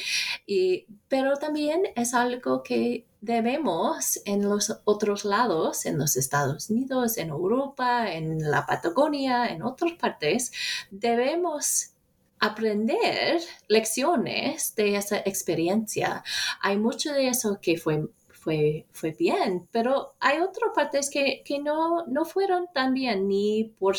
[0.45, 7.17] y, pero también es algo que debemos en los otros lados, en los Estados Unidos,
[7.17, 10.51] en Europa, en la Patagonia, en otras partes,
[10.91, 11.91] debemos
[12.39, 16.21] aprender lecciones de esa experiencia.
[16.61, 18.09] Hay mucho de eso que fue
[18.43, 23.73] fue, fue bien, pero hay otras partes que, que no, no fueron tan bien ni
[23.79, 23.95] por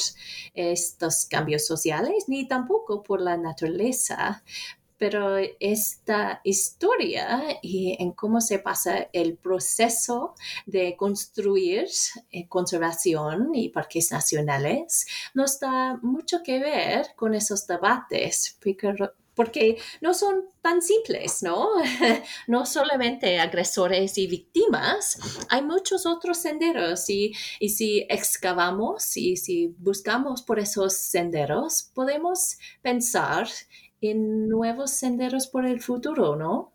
[0.52, 4.42] estos cambios sociales ni tampoco por la naturaleza.
[4.96, 10.34] Pero esta historia y en cómo se pasa el proceso
[10.66, 11.88] de construir
[12.30, 18.56] eh, conservación y parques nacionales nos da mucho que ver con esos debates,
[20.00, 21.68] no son tan simples, ¿no?
[22.46, 25.18] no solamente agresores y víctimas,
[25.48, 32.58] hay muchos otros senderos y, y si excavamos y si buscamos por esos senderos, podemos
[32.82, 33.48] pensar
[34.00, 36.72] en nuevos senderos por el futuro, ¿no?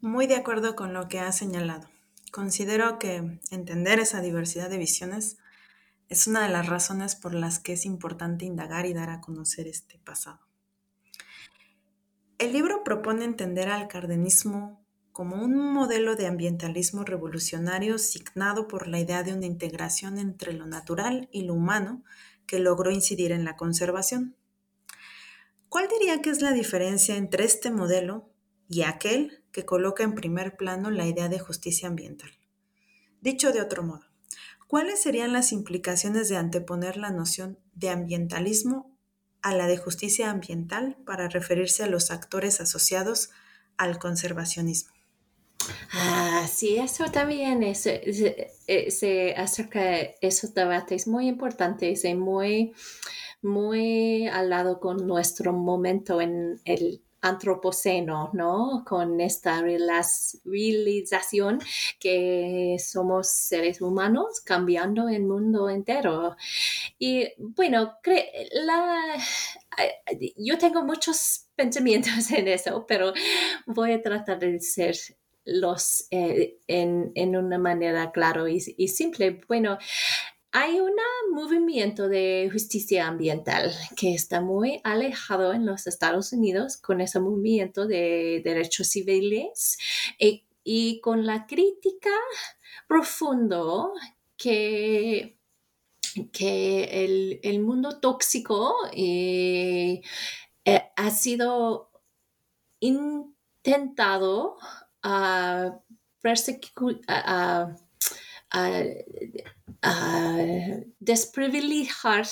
[0.00, 1.88] Muy de acuerdo con lo que has señalado.
[2.30, 5.38] Considero que entender esa diversidad de visiones
[6.08, 9.66] es una de las razones por las que es importante indagar y dar a conocer
[9.66, 10.47] este pasado.
[12.38, 19.00] El libro propone entender al cardenismo como un modelo de ambientalismo revolucionario signado por la
[19.00, 22.04] idea de una integración entre lo natural y lo humano
[22.46, 24.36] que logró incidir en la conservación.
[25.68, 28.30] ¿Cuál diría que es la diferencia entre este modelo
[28.68, 32.30] y aquel que coloca en primer plano la idea de justicia ambiental?
[33.20, 34.04] Dicho de otro modo,
[34.68, 38.96] ¿cuáles serían las implicaciones de anteponer la noción de ambientalismo
[39.42, 43.30] a la de justicia ambiental para referirse a los actores asociados
[43.76, 44.92] al conservacionismo?
[45.92, 52.72] Ah, sí, eso también es, eh, se, acerca de esos debates muy importantes y muy,
[53.42, 58.84] muy al lado con nuestro momento en el antropoceno, ¿no?
[58.86, 61.58] Con esta realización
[61.98, 66.36] que somos seres humanos cambiando el mundo entero.
[66.98, 67.98] Y bueno,
[68.52, 69.16] la,
[70.36, 73.12] yo tengo muchos pensamientos en eso, pero
[73.66, 74.96] voy a tratar de ser
[75.44, 79.40] los eh, en, una manera claro y, simple.
[79.48, 79.78] Bueno,
[80.50, 80.94] hay un
[81.32, 87.86] movimiento de justicia ambiental que está muy alejado en los Estados Unidos con ese movimiento
[87.86, 89.78] de derechos civiles
[90.64, 92.10] y, con la crítica
[92.86, 93.92] profundo
[94.36, 95.38] que,
[96.32, 100.02] que el, mundo tóxico eh,
[100.64, 101.90] eh, ha sido
[102.80, 104.56] intentado
[105.02, 105.80] a,
[107.08, 108.84] a,
[111.00, 112.26] desprivilegiar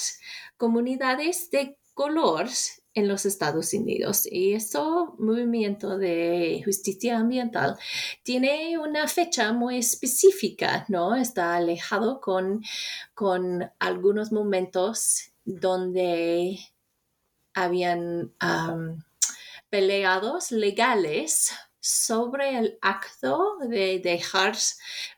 [0.56, 2.48] comunidades de color
[2.96, 4.26] en los Estados Unidos.
[4.30, 4.78] Y ese
[5.18, 7.76] movimiento de justicia ambiental
[8.22, 11.14] tiene una fecha muy específica, ¿no?
[11.14, 12.62] Está alejado con,
[13.14, 16.58] con algunos momentos donde
[17.54, 18.34] habían
[19.70, 21.52] peleados legales
[21.86, 24.56] sobre el acto de dejar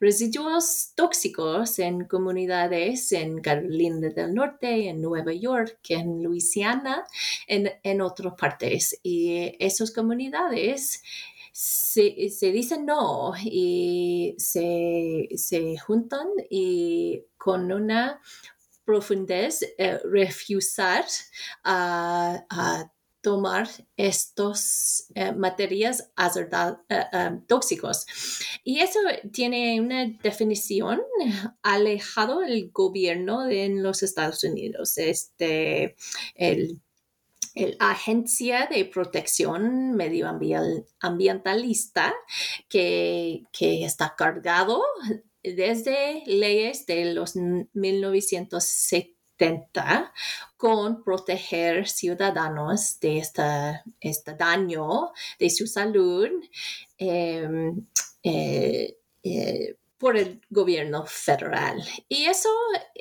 [0.00, 7.04] residuos tóxicos en comunidades en Carolina del Norte, en Nueva York, en Luisiana,
[7.46, 9.00] en, en otras partes.
[9.02, 11.02] Y esas comunidades
[11.52, 18.20] se, dicen no y se, juntan y con una
[18.84, 21.06] profundez eh, refusar
[21.64, 22.92] a
[23.28, 26.48] tomar estos eh, materias eh,
[26.88, 28.06] eh, tóxicos.
[28.64, 28.98] Y eso
[29.30, 31.02] tiene una definición
[31.62, 34.96] alejado del gobierno en los Estados Unidos.
[34.96, 35.94] Este,
[36.36, 36.80] el,
[37.80, 42.14] Agencia de Protección Medioambientalista
[42.68, 44.82] que, que está cargado
[45.42, 49.17] desde leyes de los 1970
[50.56, 53.18] con proteger ciudadanos de
[54.00, 56.28] este daño de su salud
[56.98, 57.86] em,
[58.22, 61.82] eh, eh, por el gobierno federal.
[62.08, 62.50] Y eso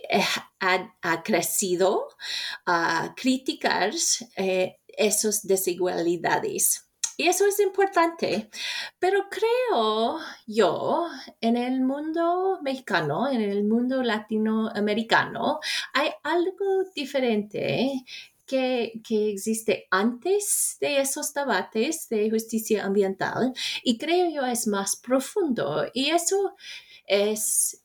[0.10, 0.23] eh,
[0.60, 2.10] ha, crecido
[2.65, 3.91] a criticar
[4.88, 6.87] esas desigualdades.
[7.17, 8.49] Y eso es importante.
[8.99, 11.08] Pero creo yo,
[11.41, 15.60] en el mundo mexicano, en el mundo latinoamericano,
[15.93, 18.03] hay algo diferente
[18.45, 23.53] que, que, existe antes de esos debates de justicia ambiental
[23.84, 26.56] y creo yo es más profundo y eso
[27.08, 27.84] es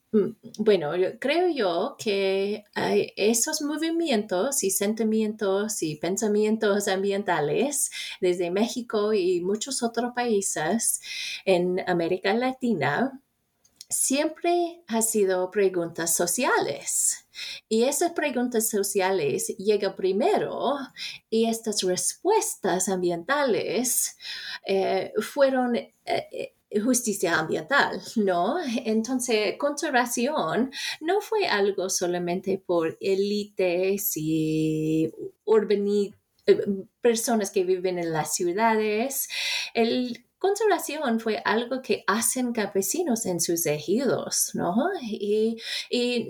[0.58, 9.40] bueno, creo yo que hay esos movimientos y sentimientos y pensamientos ambientales desde México y
[9.40, 11.00] muchos otros países
[11.46, 13.22] en América Latina
[13.88, 17.26] siempre han sido preguntas sociales.
[17.68, 20.76] Y esas preguntas sociales llegan primero
[21.30, 24.16] y estas respuestas ambientales
[24.66, 25.76] eh, fueron...
[25.76, 28.56] Eh, justicia ambiental, ¿no?
[28.84, 35.12] Entonces, conservación no fue algo solamente por élites y
[36.46, 36.64] eh,
[37.00, 39.28] personas que viven en las ciudades.
[39.74, 44.74] El conservación fue algo que hacen campesinos en sus ejidos, ¿no?
[45.00, 45.56] Y,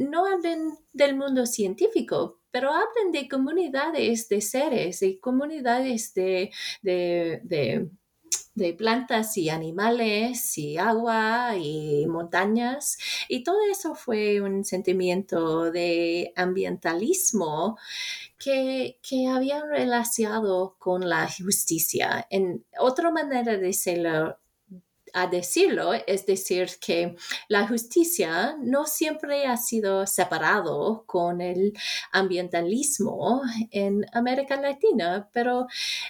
[0.00, 6.50] no hablan del mundo científico, pero hablan de comunidades de seres y comunidades de
[6.82, 7.90] de
[8.76, 12.98] plantas y animales y agua y montañas.
[13.28, 17.78] Y todo eso fue un sentimiento de ambientalismo
[18.38, 22.26] que, que había relacionado con la justicia.
[22.30, 24.38] En otra manera de decirlo,
[25.12, 27.16] a decirlo, es decir, que
[27.48, 31.72] la justicia no siempre ha sido separado con el
[32.12, 35.66] ambientalismo en América Latina, pero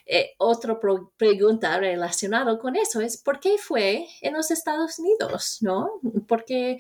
[0.07, 0.79] eh, otra
[1.17, 5.59] pregunta relacionada con eso es ¿por qué fue en los Estados Unidos?
[5.61, 6.01] ¿No?
[6.27, 6.79] Porque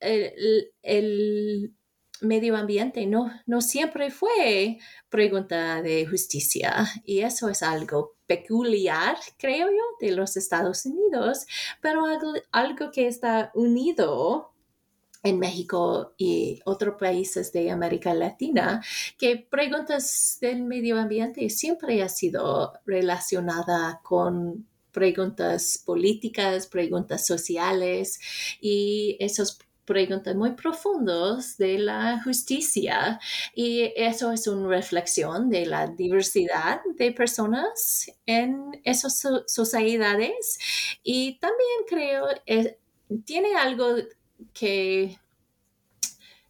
[0.00, 1.74] eh, el
[2.22, 9.68] medio ambiente no, no siempre fue pregunta de justicia y eso es algo peculiar, creo
[9.68, 11.46] yo, de los Estados Unidos,
[11.80, 14.52] pero algo, algo que está unido
[15.22, 18.82] en México y otros países de América Latina,
[19.18, 28.20] que preguntas del medio ambiente siempre ha sido relacionada con preguntas políticas, preguntas sociales
[28.60, 33.18] y esos preguntas muy profundos de la justicia.
[33.54, 40.58] Y eso es una reflexión de la diversidad de personas en esas sociedades.
[41.02, 42.78] Y también creo eh,
[43.24, 43.96] tiene algo
[44.54, 45.18] que,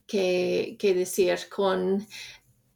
[0.07, 2.07] que, que decir con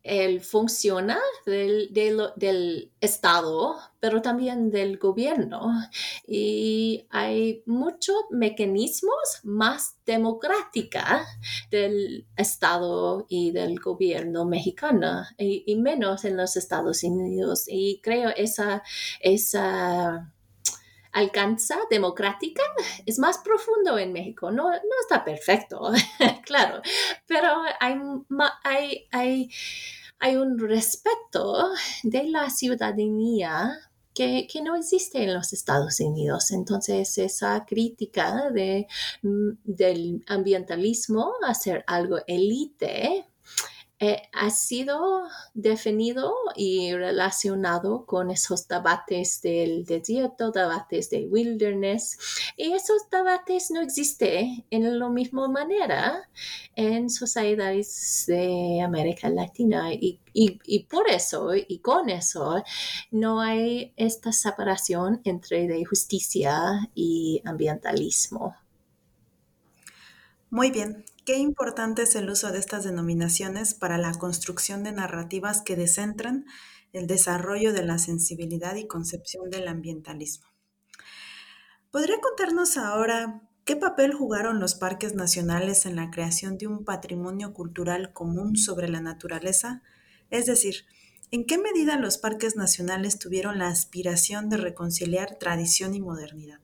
[0.06, 5.68] el funciona del, del, Estado, pero también del gobierno.
[6.26, 11.26] Y hay muchos mecanismos más democrática
[11.70, 17.64] del Estado y del gobierno mexicano y, menos en los Estados Unidos.
[17.68, 18.82] Y creo esa,
[19.20, 20.32] esa
[21.16, 22.62] alcanza democrática
[23.06, 24.50] es más profundo en México.
[24.50, 25.90] No, no está perfecto,
[26.44, 26.82] claro,
[27.26, 27.48] pero
[27.80, 29.50] hay, hay,
[30.18, 31.70] hay, un respeto
[32.02, 33.78] de la ciudadanía
[34.12, 36.50] que, que, no existe en los Estados Unidos.
[36.50, 38.86] Entonces, esa crítica de,
[39.22, 43.26] mm, del ambientalismo, hacer algo elite,
[43.98, 45.22] eh, ha sido
[45.54, 52.18] definido y relacionado con esos debates del desierto, debates de wilderness,
[52.58, 56.28] y esos debates no existen en la misma manera
[56.74, 60.20] en sociedades de América Latina y,
[60.90, 62.62] por eso y con eso
[63.10, 68.54] no hay esta separación entre justicia y ambientalismo.
[70.50, 75.60] Muy bien, Qué importante es el uso de estas denominaciones para la construcción de narrativas
[75.60, 76.46] que descentran
[76.92, 80.46] el desarrollo de la sensibilidad y concepción del ambientalismo.
[81.90, 87.52] ¿Podría contarnos ahora qué papel jugaron los parques nacionales en la creación de un patrimonio
[87.52, 89.82] cultural común sobre la naturaleza?
[90.30, 90.84] Es decir,
[91.32, 96.60] ¿en qué medida los parques nacionales tuvieron la aspiración de reconciliar tradición y modernidad?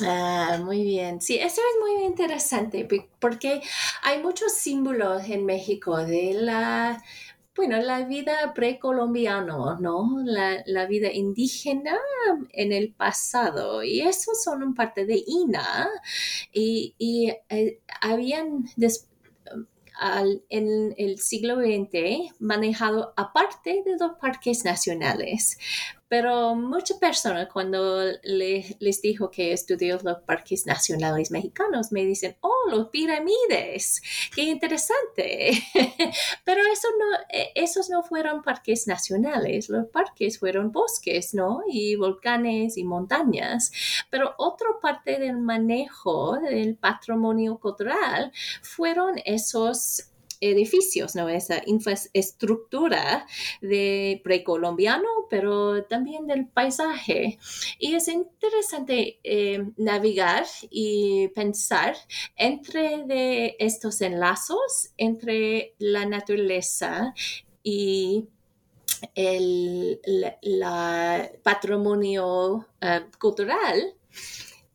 [0.00, 1.20] Ah, muy bien.
[1.20, 2.88] Sí, eso es muy interesante
[3.20, 3.60] porque
[4.02, 7.02] hay muchos símbolos en México de la,
[7.54, 10.16] bueno, la vida precolombiano, ¿no?
[10.24, 11.98] La, la, vida indígena
[12.52, 13.82] en el pasado.
[13.82, 15.88] Y esos son parte de INA.
[16.52, 18.64] Y, y eh, habían
[20.48, 25.58] en el siglo XX manejado aparte de los parques nacionales.
[26.12, 32.68] Pero muchas personas cuando les dijo que estudió los parques nacionales mexicanos me dicen, oh,
[32.68, 34.02] los pirámides,
[34.34, 35.52] qué interesante.
[36.44, 41.62] Pero eso no, e, esos no fueron parques nacionales, los parques fueron bosques, ¿no?
[41.66, 43.72] Y volcanes y montañas.
[44.10, 50.11] Pero otra parte del manejo del patrimonio cultural fueron esos
[50.42, 51.28] edificios, ¿no?
[51.28, 53.26] Esa infraestructura
[53.60, 57.38] de precolombiano, pero también del paisaje.
[57.78, 61.96] Y es interesante eh, navegar y pensar
[62.36, 67.14] entre estos enlazos entre la naturaleza
[67.62, 68.26] y
[69.14, 70.00] el
[71.42, 73.94] patrimonio eh, cultural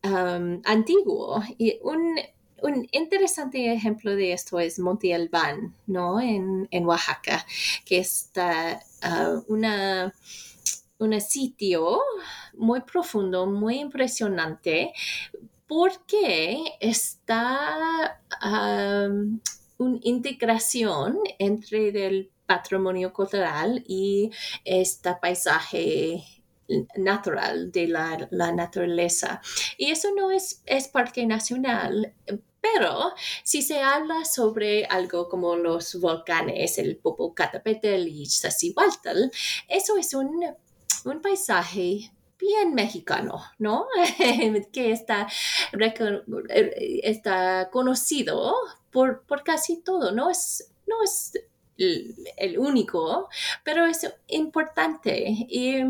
[0.04, 1.42] um, antiguo.
[1.56, 2.18] Y un
[2.62, 6.20] un interesante ejemplo de esto es Monte Albán, ¿no?
[6.20, 7.44] En, Oaxaca,
[7.84, 9.44] que está uh,
[10.98, 12.00] un sitio
[12.54, 14.92] muy profundo, muy impresionante,
[15.66, 18.20] porque está
[19.78, 24.30] una integración entre el patrimonio cultural y
[24.64, 26.24] este paisaje
[26.96, 29.40] natural de la, naturaleza.
[29.76, 32.12] Y eso no es, es parque nacional,
[32.60, 33.12] pero
[33.44, 39.30] si se habla sobre algo como los volcanes, el Popocatépetl y Sacihualtl,
[39.68, 40.56] eso es un,
[41.22, 43.86] paisaje bien mexicano, ¿no?
[44.72, 45.28] que está,
[47.02, 48.54] está conocido
[48.90, 50.30] por, por, casi todo, ¿no?
[50.30, 51.32] Es, no es
[51.78, 53.28] el único,
[53.64, 55.24] pero es importante.
[55.48, 55.80] Y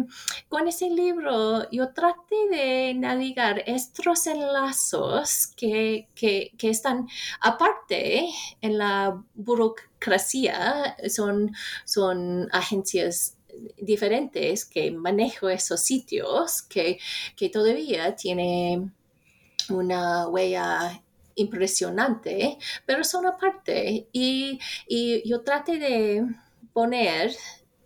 [0.48, 7.08] con ese libro yo traté de navegar estos enlazos que, que, que están
[7.40, 8.28] aparte
[8.60, 13.36] en la burocracia, son, son agencias
[13.76, 16.98] diferentes que manejo esos sitios que,
[17.36, 18.90] que todavía tiene
[19.68, 21.02] una huella
[21.38, 24.08] impresionante, pero son aparte.
[24.12, 26.24] Y, y yo traté de
[26.72, 27.34] poner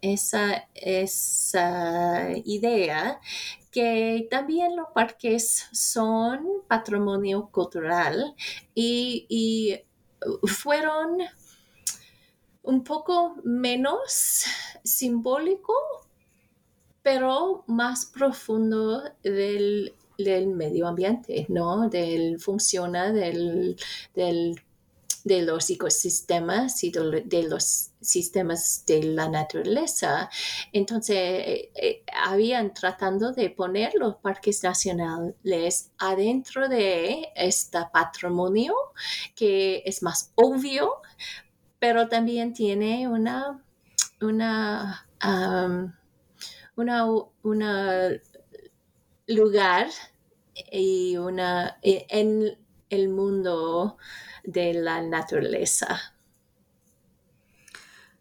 [0.03, 3.21] esa, esa idea
[3.71, 8.35] que también los parques son patrimonio cultural
[8.75, 9.81] y,
[10.45, 11.19] fueron
[12.63, 14.45] un poco menos
[14.85, 15.75] simbólico,
[17.03, 19.97] pero más profundo del,
[20.55, 21.89] medio ambiente, ¿no?
[21.89, 23.77] Del funciona del,
[24.14, 24.57] del
[25.25, 30.29] de los ecosistemas y de, los sistemas de la naturaleza.
[30.73, 38.75] Entonces, eh, eh, habían tratando de poner los parques nacionales adentro de este patrimonio
[39.35, 40.95] que es más obvio,
[41.79, 43.62] pero también tiene una,
[44.20, 45.07] una,
[47.43, 48.11] una,
[49.27, 49.89] lugar
[50.71, 52.59] y una en
[52.91, 53.97] el mundo
[54.45, 56.01] de la naturaleza.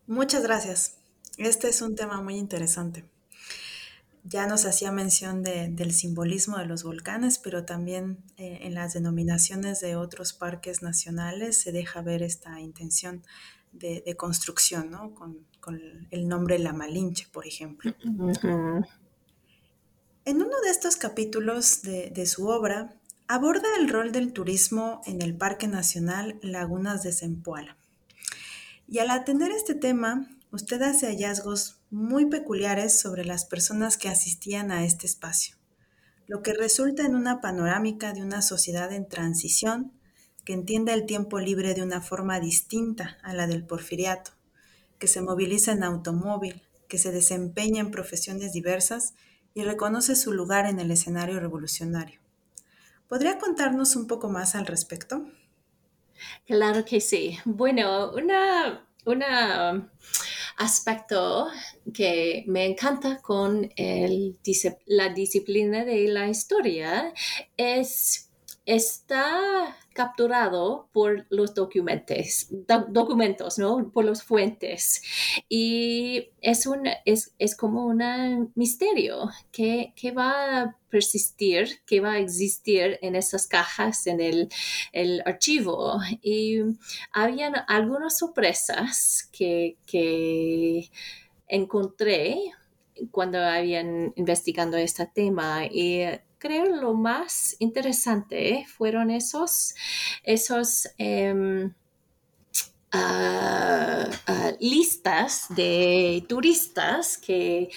[0.08, 0.98] Muchas gracias.
[1.38, 3.06] Este es un tema muy interesante.
[4.24, 9.80] Ya nos hacía mención del simbolismo de los volcanes, pero también eh, en las denominaciones
[9.80, 13.24] de otros parques nacionales se deja ver esta intención
[13.72, 15.16] de, construcción, ¿no?
[15.16, 15.48] Con,
[16.12, 17.96] el nombre La Malinche, por ejemplo.
[20.24, 22.93] En uno de estos capítulos de, su obra,
[23.28, 27.76] aborda el rol del turismo en el Parque Nacional Lagunas de Zempoala.
[28.88, 34.72] Y al atender este tema, usted hace hallazgos muy peculiares sobre las personas que asistían
[34.72, 35.55] a este espacio,
[36.28, 39.91] lo que resulta en una panorámica de una sociedad en transición
[40.45, 44.34] que entiende el tiempo libre de una forma distinta a la del porfiriato,
[44.99, 49.15] que se moviliza en automóvil, que se desempeña en profesiones diversas
[49.54, 52.20] y reconoce su lugar en el escenario revolucionario.
[53.08, 55.26] ¿Podría contarnos un poco más al respecto?
[56.45, 57.38] Claro que sí.
[57.45, 59.91] Bueno, una, una
[60.58, 61.49] aspecto
[61.93, 64.38] que me encanta con el,
[64.86, 67.14] la disciplina de la historia
[67.58, 68.31] es
[68.76, 72.47] está capturado por los documentos,
[72.88, 73.91] documentos, ¿no?
[73.91, 75.01] Por los fuentes.
[75.49, 82.97] Y es, un, es, como un misterio que, va a persistir, que va a existir
[83.01, 85.99] en esas cajas, en el, archivo.
[86.22, 86.61] Y
[87.11, 90.89] habían algunas sorpresas que, que
[91.49, 92.38] encontré
[93.11, 96.03] cuando habían investigando este tema y
[96.42, 99.76] creo lo más interesante fueron esos,
[100.24, 101.72] esos em,
[102.92, 107.70] ah, ah, listas de turistas que,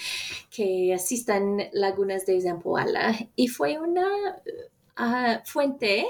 [0.49, 4.07] que asistan lagunas de Zampoala y fue una
[4.95, 6.07] ah, fuente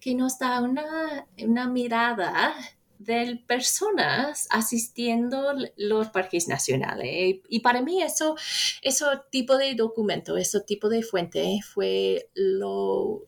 [0.00, 2.54] que nos da una, una mirada
[2.98, 7.36] de personas asistiendo los parques nacionales.
[7.48, 8.36] Y para mí eso,
[8.82, 13.24] ese tipo de documento, ese tipo de fuente fue lo,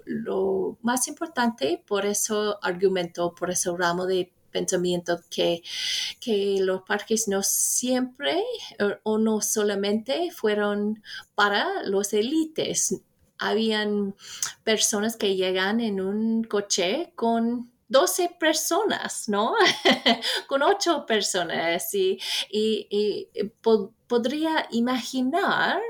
[0.82, 5.62] más importante por eso argumento, por ese ramo de pensamiento que,
[6.18, 8.42] que los parques no siempre
[9.04, 11.02] o, no solamente fueron
[11.36, 13.00] para los élites.
[13.38, 14.16] Habían
[14.64, 19.54] personas que llegan en un coche con 12 personas, ¿no?
[20.46, 22.18] Con 8 personas y,
[22.48, 23.28] y,
[24.06, 25.80] podría imaginar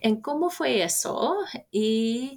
[0.00, 1.36] en cómo fue eso
[1.70, 2.36] y,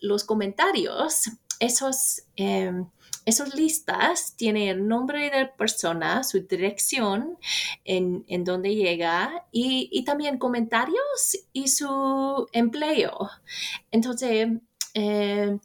[0.00, 2.22] los comentarios, esos...
[2.36, 2.88] Em,
[3.24, 7.36] esas listas tienen el nombre de la persona, su dirección,
[7.84, 13.28] en, en dónde llega y, y, también comentarios y su empleo.
[13.90, 14.46] Entonces,
[14.94, 15.58] eh,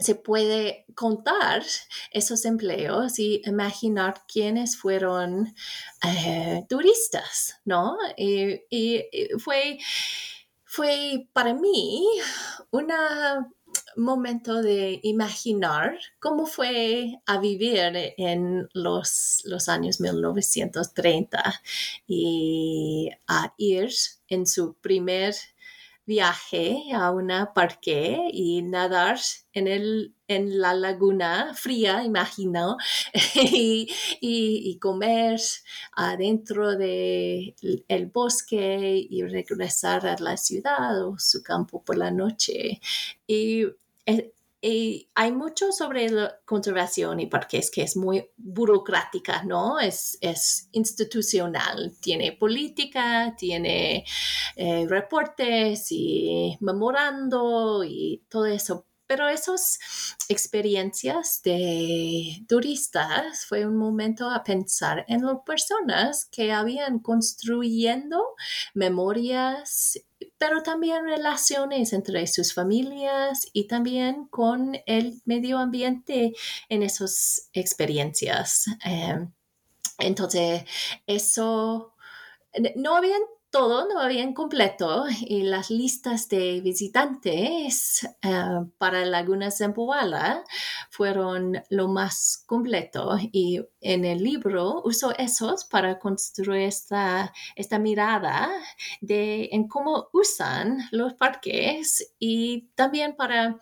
[0.00, 1.62] se puede contar
[2.10, 5.54] esos empleos y imaginar quiénes fueron
[6.02, 7.96] eh, turistas, ¿no?
[8.16, 8.60] Y,
[9.38, 9.78] fue,
[10.64, 12.06] fue para mí
[12.70, 12.88] un
[13.96, 21.62] momento de imaginar cómo fue a vivir en los, los años 1930
[22.06, 23.90] y a ir
[24.28, 25.34] en su primer
[26.06, 29.18] viaje a una parque y nadar
[29.52, 32.76] en, el, en la laguna fría, imagino,
[34.20, 35.40] y, comer
[35.92, 37.54] adentro del
[37.88, 42.80] el bosque y regresar a la ciudad o su campo por la noche.
[43.26, 43.66] Y
[44.06, 44.32] eh,
[44.62, 49.80] hay mucho sobre la conservación y parques que es muy burocrática, ¿no?
[49.80, 54.04] Es, es institucional, tiene política, tiene
[54.56, 58.86] eh, reportes y memorando y todo eso.
[59.06, 59.80] Pero esas
[60.28, 68.22] experiencias de turistas fue un momento a pensar en las personas que habían construyendo
[68.72, 69.98] memorias
[70.40, 76.32] pero también relaciones entre sus familias y también con el medio ambiente
[76.70, 78.64] en esas experiencias.
[78.86, 79.28] Eh,
[79.98, 80.64] entonces,
[81.06, 81.92] eso
[82.74, 83.20] no habían
[83.50, 90.44] todo no había completo y las listas de visitantes uh, para Laguna Zempoala
[90.88, 98.50] fueron lo más completo y en el libro uso esos para construir esta, esta mirada
[99.00, 103.58] de en cómo usan los parques y también para,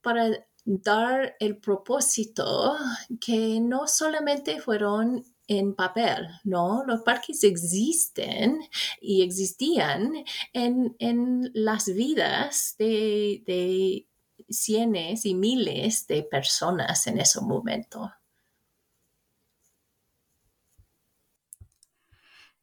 [0.00, 0.30] para
[0.64, 2.76] dar el propósito
[3.20, 5.24] que no solamente fueron
[5.58, 6.84] en papel, ¿no?
[6.86, 8.60] Los parques existen
[9.00, 10.12] y existían
[10.52, 14.08] en, las vidas de, de
[14.48, 18.12] cientos y miles de personas en ese momento.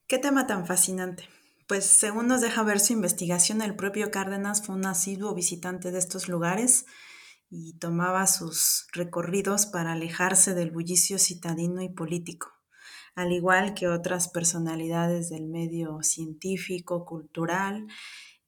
[0.08, 1.30] Qué tema tan fascinante.
[1.68, 6.00] Pues según nos deja ver su investigación, el propio Cárdenas fue un asiduo visitante de
[6.00, 6.86] estos lugares
[7.52, 12.59] y tomaba sus recorridos para alejarse del bullicio citadino y político
[13.20, 17.86] al igual que otras personalidades del medio científico, cultural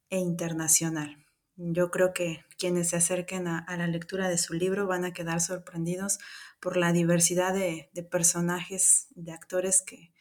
[0.10, 1.26] e internacional.
[1.58, 5.42] Yo creo que quienes se acerquen a, la lectura de su libro van a quedar
[5.42, 6.20] sorprendidos
[6.62, 10.14] por la diversidad de, personajes, de actores que,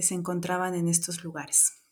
[0.00, 1.82] se encontraban en estos lugares.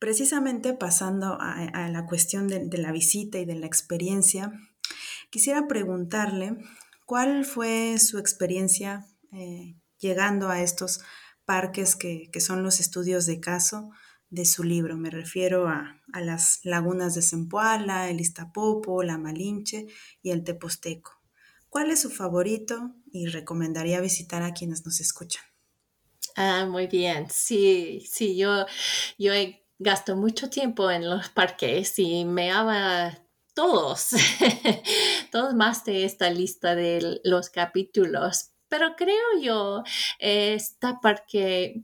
[0.00, 4.50] Precisamente pasando a, la cuestión de, la visita y de la experiencia,
[5.30, 6.56] quisiera preguntarle
[7.06, 11.00] cuál fue su experiencia eh, llegando a estos
[11.44, 13.90] parques que, son los estudios de caso
[14.30, 14.96] de su libro.
[14.96, 19.86] Me refiero a, las lagunas de Zempoala, el Iztapopo, la Malinche
[20.22, 21.12] y el Teposteco.
[21.68, 25.42] ¿Cuál es su favorito y recomendaría visitar a quienes nos escuchan?
[26.36, 27.26] Ah, muy bien.
[27.30, 28.66] Sí, sí, yo,
[29.18, 29.32] yo
[29.78, 33.18] gasto mucho tiempo en los parques y me ama
[33.54, 34.10] todos,
[35.32, 39.82] todos más de esta lista de los capítulos, pero creo yo,
[40.18, 41.82] esta parque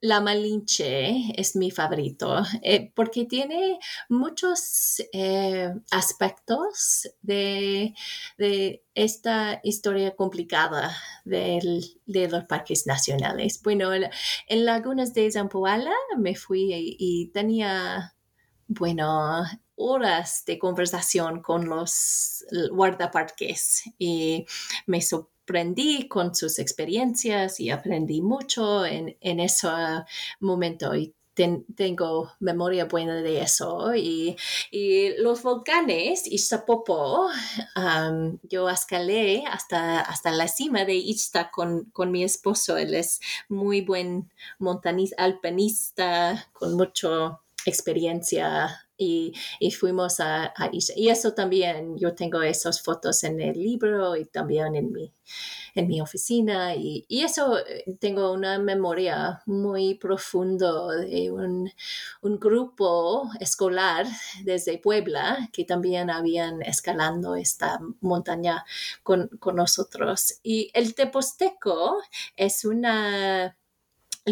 [0.00, 7.94] la Malinche es mi favorito eh, porque tiene muchos eh, aspectos de,
[8.94, 13.60] esta historia complicada de los parques nacionales.
[13.62, 18.14] Bueno, en Lagunas de Zampoala me fui y, tenía,
[18.66, 19.44] bueno,
[19.76, 24.46] horas de conversación con los guardaparques y
[24.86, 29.68] me sorprendió aprendí con sus experiencias y aprendí mucho en, ese
[30.40, 31.14] momento y
[31.74, 33.94] tengo memoria buena de eso.
[33.94, 34.36] Y,
[35.18, 37.30] los volcanes, Ixtapopo,
[38.42, 42.76] yo escalé hasta, hasta la cima de Ixta con, con mi esposo.
[42.76, 43.18] Él es
[43.48, 49.32] muy buen montanista, alpinista, con mucha experiencia y,
[49.70, 54.92] fuimos a, Y eso también, yo tengo esas fotos en el libro y también en
[54.92, 55.12] mi,
[55.74, 56.74] en mi oficina.
[56.74, 61.70] Y, eso eh, tengo una memoria muy profundo de un,
[62.22, 64.06] grupo escolar
[64.44, 68.64] desde Puebla que también habían escalando esta montaña
[69.02, 70.40] con, con nosotros.
[70.42, 71.98] Y el Teposteco
[72.36, 73.57] es una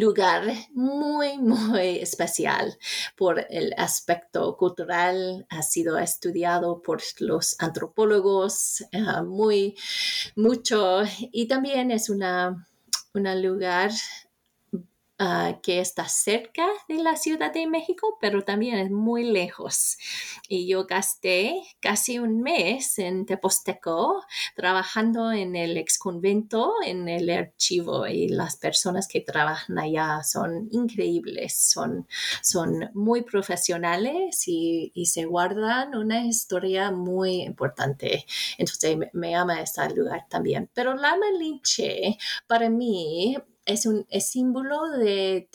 [0.01, 2.76] lugar muy, muy especial
[3.16, 5.47] por el aspecto cultural.
[5.49, 9.76] Ha sido estudiado por los antropólogos eh, muy
[10.34, 12.66] mucho y también es una,
[13.14, 13.90] un lugar
[15.19, 19.97] Ah, que está cerca de la Ciudad de México, pero también es muy lejos.
[20.47, 24.23] Y yo gasté casi un mes en Teposteco
[24.55, 30.69] trabajando en el ex convento, en el archivo, y las personas que trabajan allá son
[30.71, 32.07] increíbles, son,
[32.43, 38.27] son muy profesionales y, se guardan una historia muy importante.
[38.59, 40.69] Entonces me, me ama este lugar también.
[40.75, 43.37] Pero la Malinche, para mí,
[43.67, 45.49] es un símbolo de,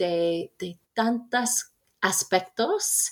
[0.93, 3.11] tantos aspectos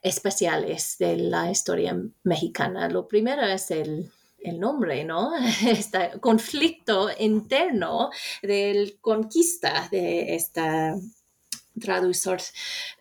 [0.00, 2.88] especiales de la historia mexicana.
[2.88, 4.10] Lo primero es el,
[4.58, 5.32] nombre, ¿no?
[5.66, 8.10] Este conflicto interno
[8.42, 10.96] del conquista de esta
[11.80, 12.38] traductor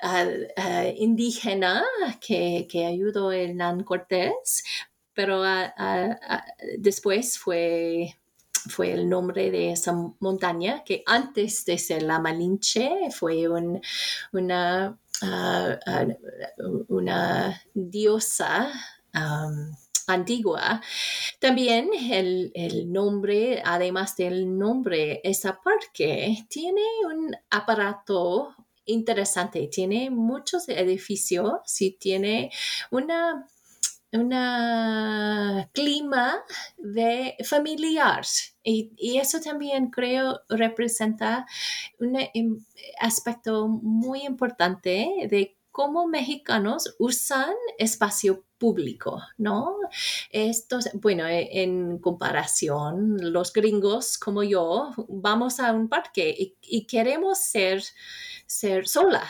[0.01, 0.25] ah,
[0.55, 1.83] ah, indígena
[2.19, 4.63] que, ayudó el Nan Cortés,
[5.13, 6.45] pero ah,
[6.77, 8.15] después fue
[8.69, 15.79] fue el nombre de esa montaña, que antes de ser la Malinche fue una, ah,
[15.85, 16.05] ah,
[16.87, 18.71] una diosa
[20.07, 20.81] antigua.
[21.39, 28.55] También el, el, nombre, además del nombre, esa parque tiene un aparato
[28.85, 29.67] interesante.
[29.67, 32.51] Tiene muchos edificios y tiene
[32.89, 33.47] una
[34.13, 34.29] un
[35.73, 36.43] clima
[36.77, 38.21] de familiar
[38.63, 41.45] y, eso también creo representa
[41.99, 42.63] un em,
[42.99, 49.77] aspecto muy importante de cómo mexicanos usan espacio público, ¿no?
[50.29, 56.85] Estos, bueno, e, en comparación, los gringos como yo vamos a un parque y, y
[56.85, 57.81] queremos ser,
[58.45, 59.23] ser sola,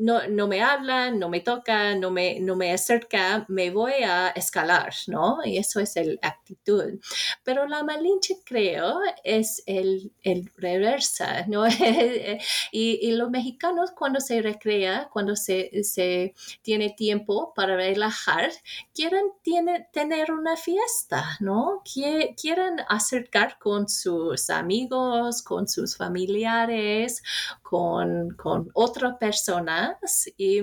[0.00, 4.28] no, no me habla, no me toca, no me, no me acerca, me voy a
[4.30, 5.38] escalar, ¿no?
[5.44, 6.98] Y eso es la actitud.
[7.44, 11.64] Pero la malinche, creo, es el, el reversa, ¿no?
[12.72, 18.50] y, los mexicanos cuando se recrea, cuando se, se tiene tiempo para relajar,
[18.94, 21.82] quieren tiene, tener una fiesta, ¿no?
[21.84, 27.22] Quieren acercar con sus amigos, con sus familiares,
[27.62, 29.89] con, con otra persona
[30.36, 30.62] y,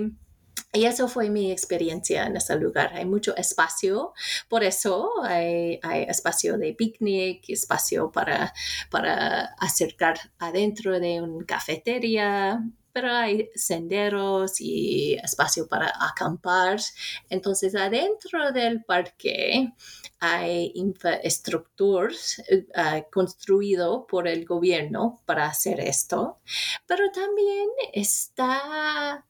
[0.72, 2.92] eso fue mi experiencia en ese lugar.
[2.94, 4.12] Hay mucho espacio,
[4.48, 8.52] por eso hay, hay espacio de picnic, espacio para,
[8.90, 12.62] para acercar adentro de una cafetería,
[12.92, 16.80] pero hay senderos y espacio para acampar.
[17.28, 19.72] Entonces, adentro del parque
[20.20, 26.38] hay infraestructura uh, construido por el gobierno para hacer esto,
[26.86, 29.24] pero también está,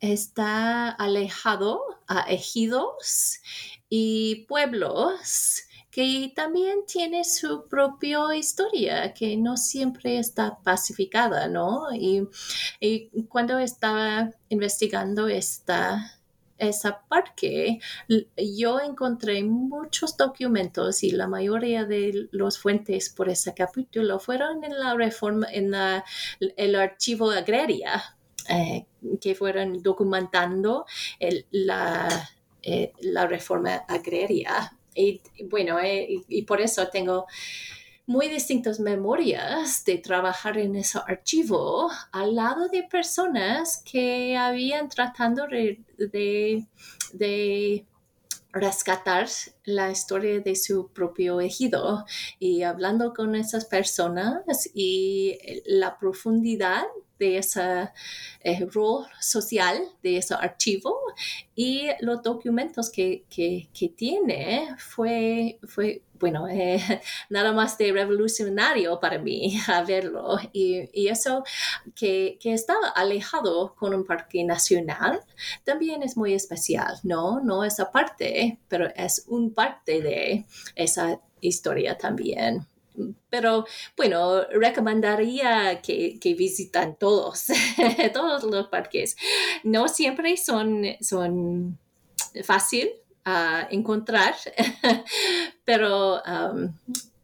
[0.00, 3.40] está alejado a ejidos
[3.88, 5.65] y pueblos
[5.96, 11.86] que también tiene su propia historia, que no siempre está pacificada, ¿no?
[11.90, 12.28] Y,
[13.30, 16.20] cuando estaba investigando esta,
[16.58, 17.80] esa parque,
[18.36, 24.78] yo encontré muchos documentos y la mayoría de los fuentes por ese capítulo fueron en
[24.78, 25.72] la reforma, en
[26.58, 28.02] el archivo agraria,
[28.50, 28.84] eh,
[29.18, 30.84] que fueron documentando
[31.52, 32.28] la,
[32.62, 37.26] eh, la reforma agraria y bueno, eh, y, por eso tengo
[38.06, 45.46] muy distintas memorias de trabajar en ese archivo al lado de personas que habían tratando
[45.46, 45.84] de,
[47.12, 47.84] de,
[48.52, 49.28] rescatar
[49.64, 52.06] la historia de su propio ejido.
[52.38, 56.84] Y hablando con esas personas y la profundidad
[57.18, 57.90] de ese
[58.40, 60.96] eh, rol social de ese archivo
[61.54, 63.24] y los documentos que,
[63.96, 66.80] tiene fue, fue bueno, eh,
[67.30, 70.38] nada más de revolucionario para mí a verlo.
[70.52, 71.44] Y, eso
[71.94, 75.20] que, que, está alejado con un parque nacional
[75.64, 77.40] también es muy especial, ¿no?
[77.40, 82.66] No esa parte, pero es un parte de esa historia también
[83.30, 83.64] pero
[83.96, 87.46] bueno, recomendaría que, que visitan todos,
[88.12, 89.16] todos los parques.
[89.64, 91.78] No siempre son, son
[92.44, 92.90] fácil
[93.24, 94.34] a encontrar,
[95.64, 96.72] pero, um,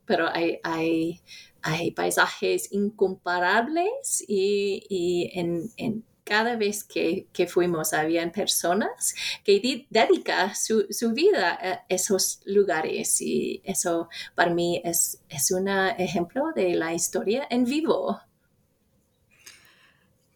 [0.05, 1.21] pero hay, hay,
[1.63, 9.15] hay, paisajes incomparables y, y en, en cada vez que, que fuimos, habían personas
[9.45, 15.69] que dedican su, su, vida a esos lugares y eso para mí es, es un
[15.69, 18.21] ejemplo de la historia en vivo.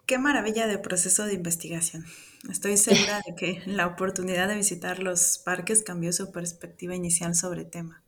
[0.06, 2.04] Qué maravilla de proceso de investigación.
[2.50, 7.62] Estoy segura de que la oportunidad de visitar los parques cambió su perspectiva inicial sobre
[7.62, 8.02] el tema.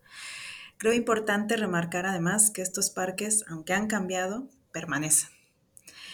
[0.78, 5.37] Creo importante remarcar además que estos parques, aunque han cambiado, permanecen.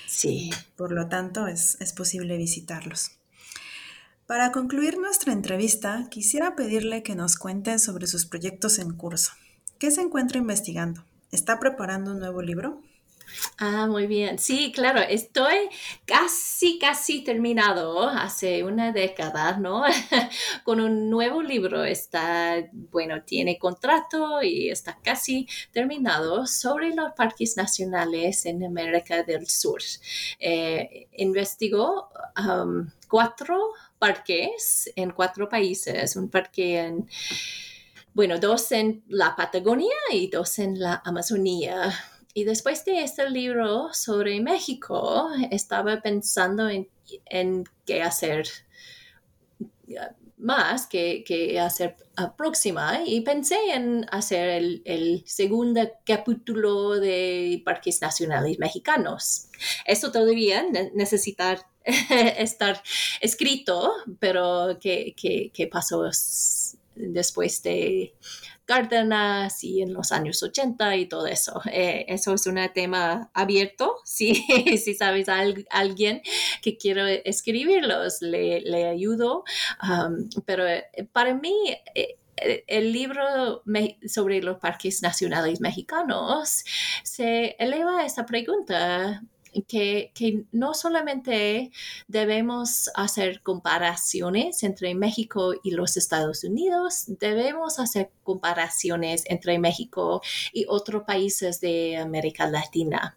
[0.06, 0.50] Sí.
[0.76, 3.12] Por lo tanto, es, es posible visitarlos.
[4.26, 9.32] Para concluir nuestra entrevista, quisiera pedirle que nos cuente sobre sus proyectos en curso.
[9.78, 11.04] ¿Qué se encuentra investigando?
[11.30, 12.80] ¿Está preparando un nuevo libro?
[13.58, 14.38] Ah, muy bien.
[14.38, 15.68] Sí, claro, estoy
[16.06, 19.84] casi, casi terminado hace una década, ¿no?
[20.64, 21.84] Con un nuevo libro.
[21.84, 29.48] Está, bueno, tiene contrato y está casi terminado sobre los parques nacionales en América del
[29.48, 29.82] Sur.
[30.38, 36.16] Eh, investigó um, cuatro parques en cuatro países.
[36.16, 37.08] Un parque en
[38.14, 41.92] bueno, dos en la Patagonia y dos en la Amazonía
[42.34, 46.88] y después de este libro sobre México, estaba pensando en,
[47.86, 48.48] qué hacer
[50.36, 51.96] más que, hacer
[52.36, 59.46] próxima y pensé en hacer el, segundo capítulo de Parques Nacionales Mexicanos.
[59.86, 61.64] Eso todavía necesita
[62.36, 62.82] estar
[63.20, 66.10] escrito, pero ¿qué, pasó
[66.96, 68.14] después de,
[68.64, 71.60] Cárdenas y en los años 80 y todo eso.
[71.70, 73.96] Eh, eso es un tema abierto.
[74.14, 74.34] Si,
[74.78, 76.22] si sabes a alguien
[76.62, 79.42] que quiere escribirlos, le, le ayudo.
[79.82, 81.52] Um, pero eh, para mí,
[81.94, 82.16] eh,
[82.66, 83.62] el libro
[84.06, 86.64] sobre los parques nacionales mexicanos
[87.02, 89.22] se eleva a esa pregunta
[89.62, 90.12] que,
[90.52, 91.70] no solamente
[92.08, 100.20] debemos hacer comparaciones entre México y los Estados Unidos, debemos hacer comparaciones entre México
[100.52, 103.16] y otros países de América Latina.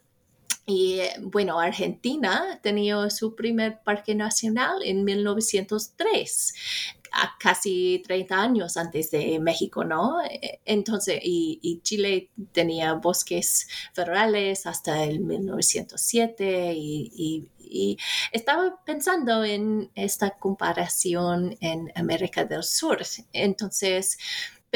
[0.70, 6.54] Y bueno, Argentina tenía su primer parque nacional en 1903
[7.40, 10.22] casi 30 años antes de México, ¿no?
[10.24, 17.98] E, entonces, y, Chile tenía bosques federales hasta el 1907 y, y
[18.32, 23.00] estaba pensando en esta comparación en América del Sur.
[23.34, 24.18] Entonces,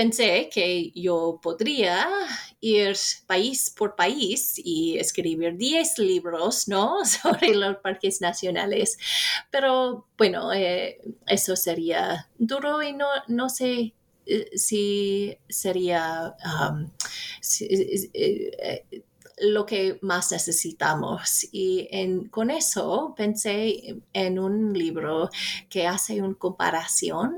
[0.01, 2.07] pensé que yo podría
[2.59, 2.95] ir
[3.27, 7.05] país por país y escribir 10 libros, ¿no?
[7.21, 8.97] Sobre los parques nacionales.
[9.51, 13.93] Pero bueno, eh, eso sería duro y no, no sé
[14.25, 16.35] eh, si sería
[17.59, 19.03] eh,
[19.37, 21.47] lo que más necesitamos.
[21.51, 21.87] Y
[22.31, 25.29] con eso pensé en un libro
[25.69, 27.37] que hace una comparación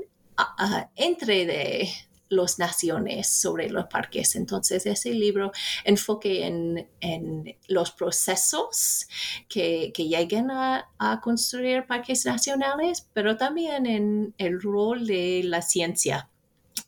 [0.96, 1.88] entre de
[2.28, 4.36] las naciones sobre los parques.
[4.36, 5.52] Entonces, ese libro
[5.84, 6.88] enfoque en,
[7.68, 9.06] los procesos
[9.48, 10.88] que, que lleguen a,
[11.22, 16.28] construir parques nacionales, pero también en el rol de la ciencia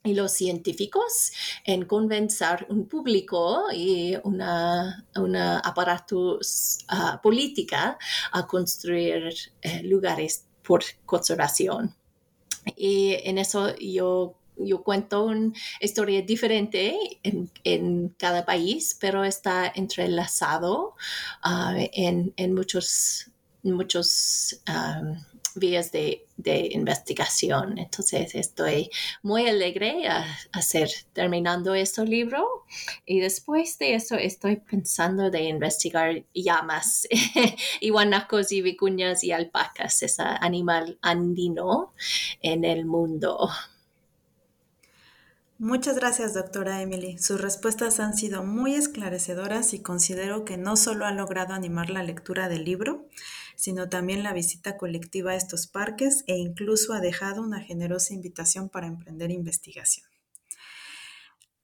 [0.03, 1.33] y los científicos
[1.65, 7.99] en convencer un público y una, una aparatus ah, política
[8.33, 9.33] a construir
[9.63, 11.95] eh, lugares por conservación.
[12.77, 20.95] Y en eso yo yo cuento una historia diferente en, cada país, pero está entrelazado
[21.43, 23.31] ah, en, muchos,
[23.63, 24.61] muchos
[25.57, 26.23] vías de,
[26.71, 27.79] investigación.
[27.79, 28.91] Entonces estoy
[29.23, 32.65] muy alegre a, hacer terminando este libro
[33.05, 37.09] y después de eso estoy pensando de investigar llamas,
[37.81, 41.95] iguanacos y vicuñas y alpacas, ese animal andino
[42.43, 43.51] en el mundo.
[45.59, 47.17] Muchas gracias, doctora Emily.
[47.17, 52.03] Sus respuestas han sido muy esclarecedoras y considero que no solo ha logrado animar la
[52.03, 53.09] lectura del libro,
[53.55, 58.69] sino también la visita colectiva a estos parques e incluso ha dejado una generosa invitación
[58.69, 60.07] para emprender investigación.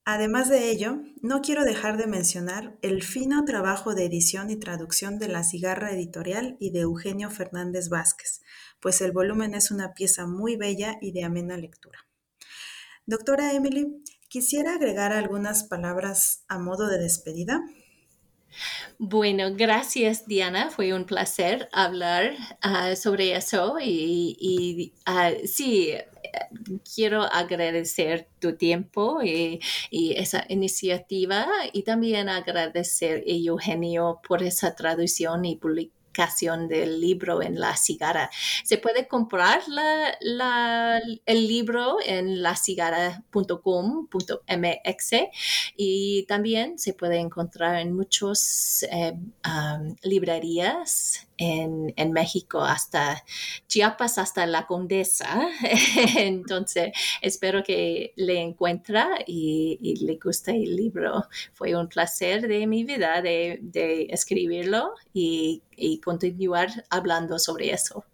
[0.07, 5.19] Además de ello, no quiero dejar de mencionar el fino trabajo de edición y traducción
[5.19, 8.41] de La Cigarra Editorial y de Eugenio Fernández Vázquez,
[8.81, 12.07] pues el volumen es una pieza muy bella y de amena lectura.
[13.05, 17.61] Doctora Emily, quisiera agregar algunas palabras a modo de despedida.
[18.99, 25.95] Bueno, gracias Diana, fue un placer hablar ah, sobre eso y, ah, sí,
[26.95, 29.59] quiero agradecer tu tiempo y,
[29.91, 36.02] y, esa iniciativa y también agradecer a Eugenio por esa traducción y publicación
[36.69, 38.31] del libro en la cigarra.
[38.65, 39.63] Se puede comprar
[41.27, 45.11] el libro en lacigara.com.mx
[45.77, 49.15] y también se puede encontrar en muchas eh,
[50.03, 53.25] librerías en, México hasta
[53.67, 55.49] Chiapas, hasta la Condesa.
[56.17, 61.27] Entonces, espero que le encuentre y, le guste el libro.
[61.55, 68.05] Fue un placer de mi vida de, escribirlo y, y continuar hablando sobre eso.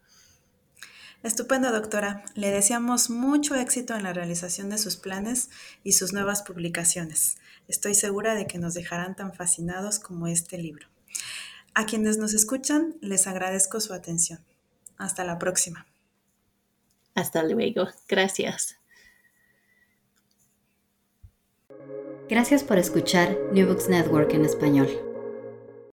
[1.22, 2.24] Estupendo, doctora.
[2.34, 5.50] Le deseamos mucho éxito en la realización de sus planes
[5.82, 7.38] y sus nuevas publicaciones.
[7.66, 10.86] Estoy segura de que nos dejarán tan fascinados como este libro.
[11.74, 14.40] A quienes nos escuchan, les agradezco su atención.
[14.96, 15.86] Hasta la próxima.
[17.14, 17.88] Hasta luego.
[18.08, 18.76] Gracias.
[22.28, 25.07] Gracias por escuchar New Books Network en español.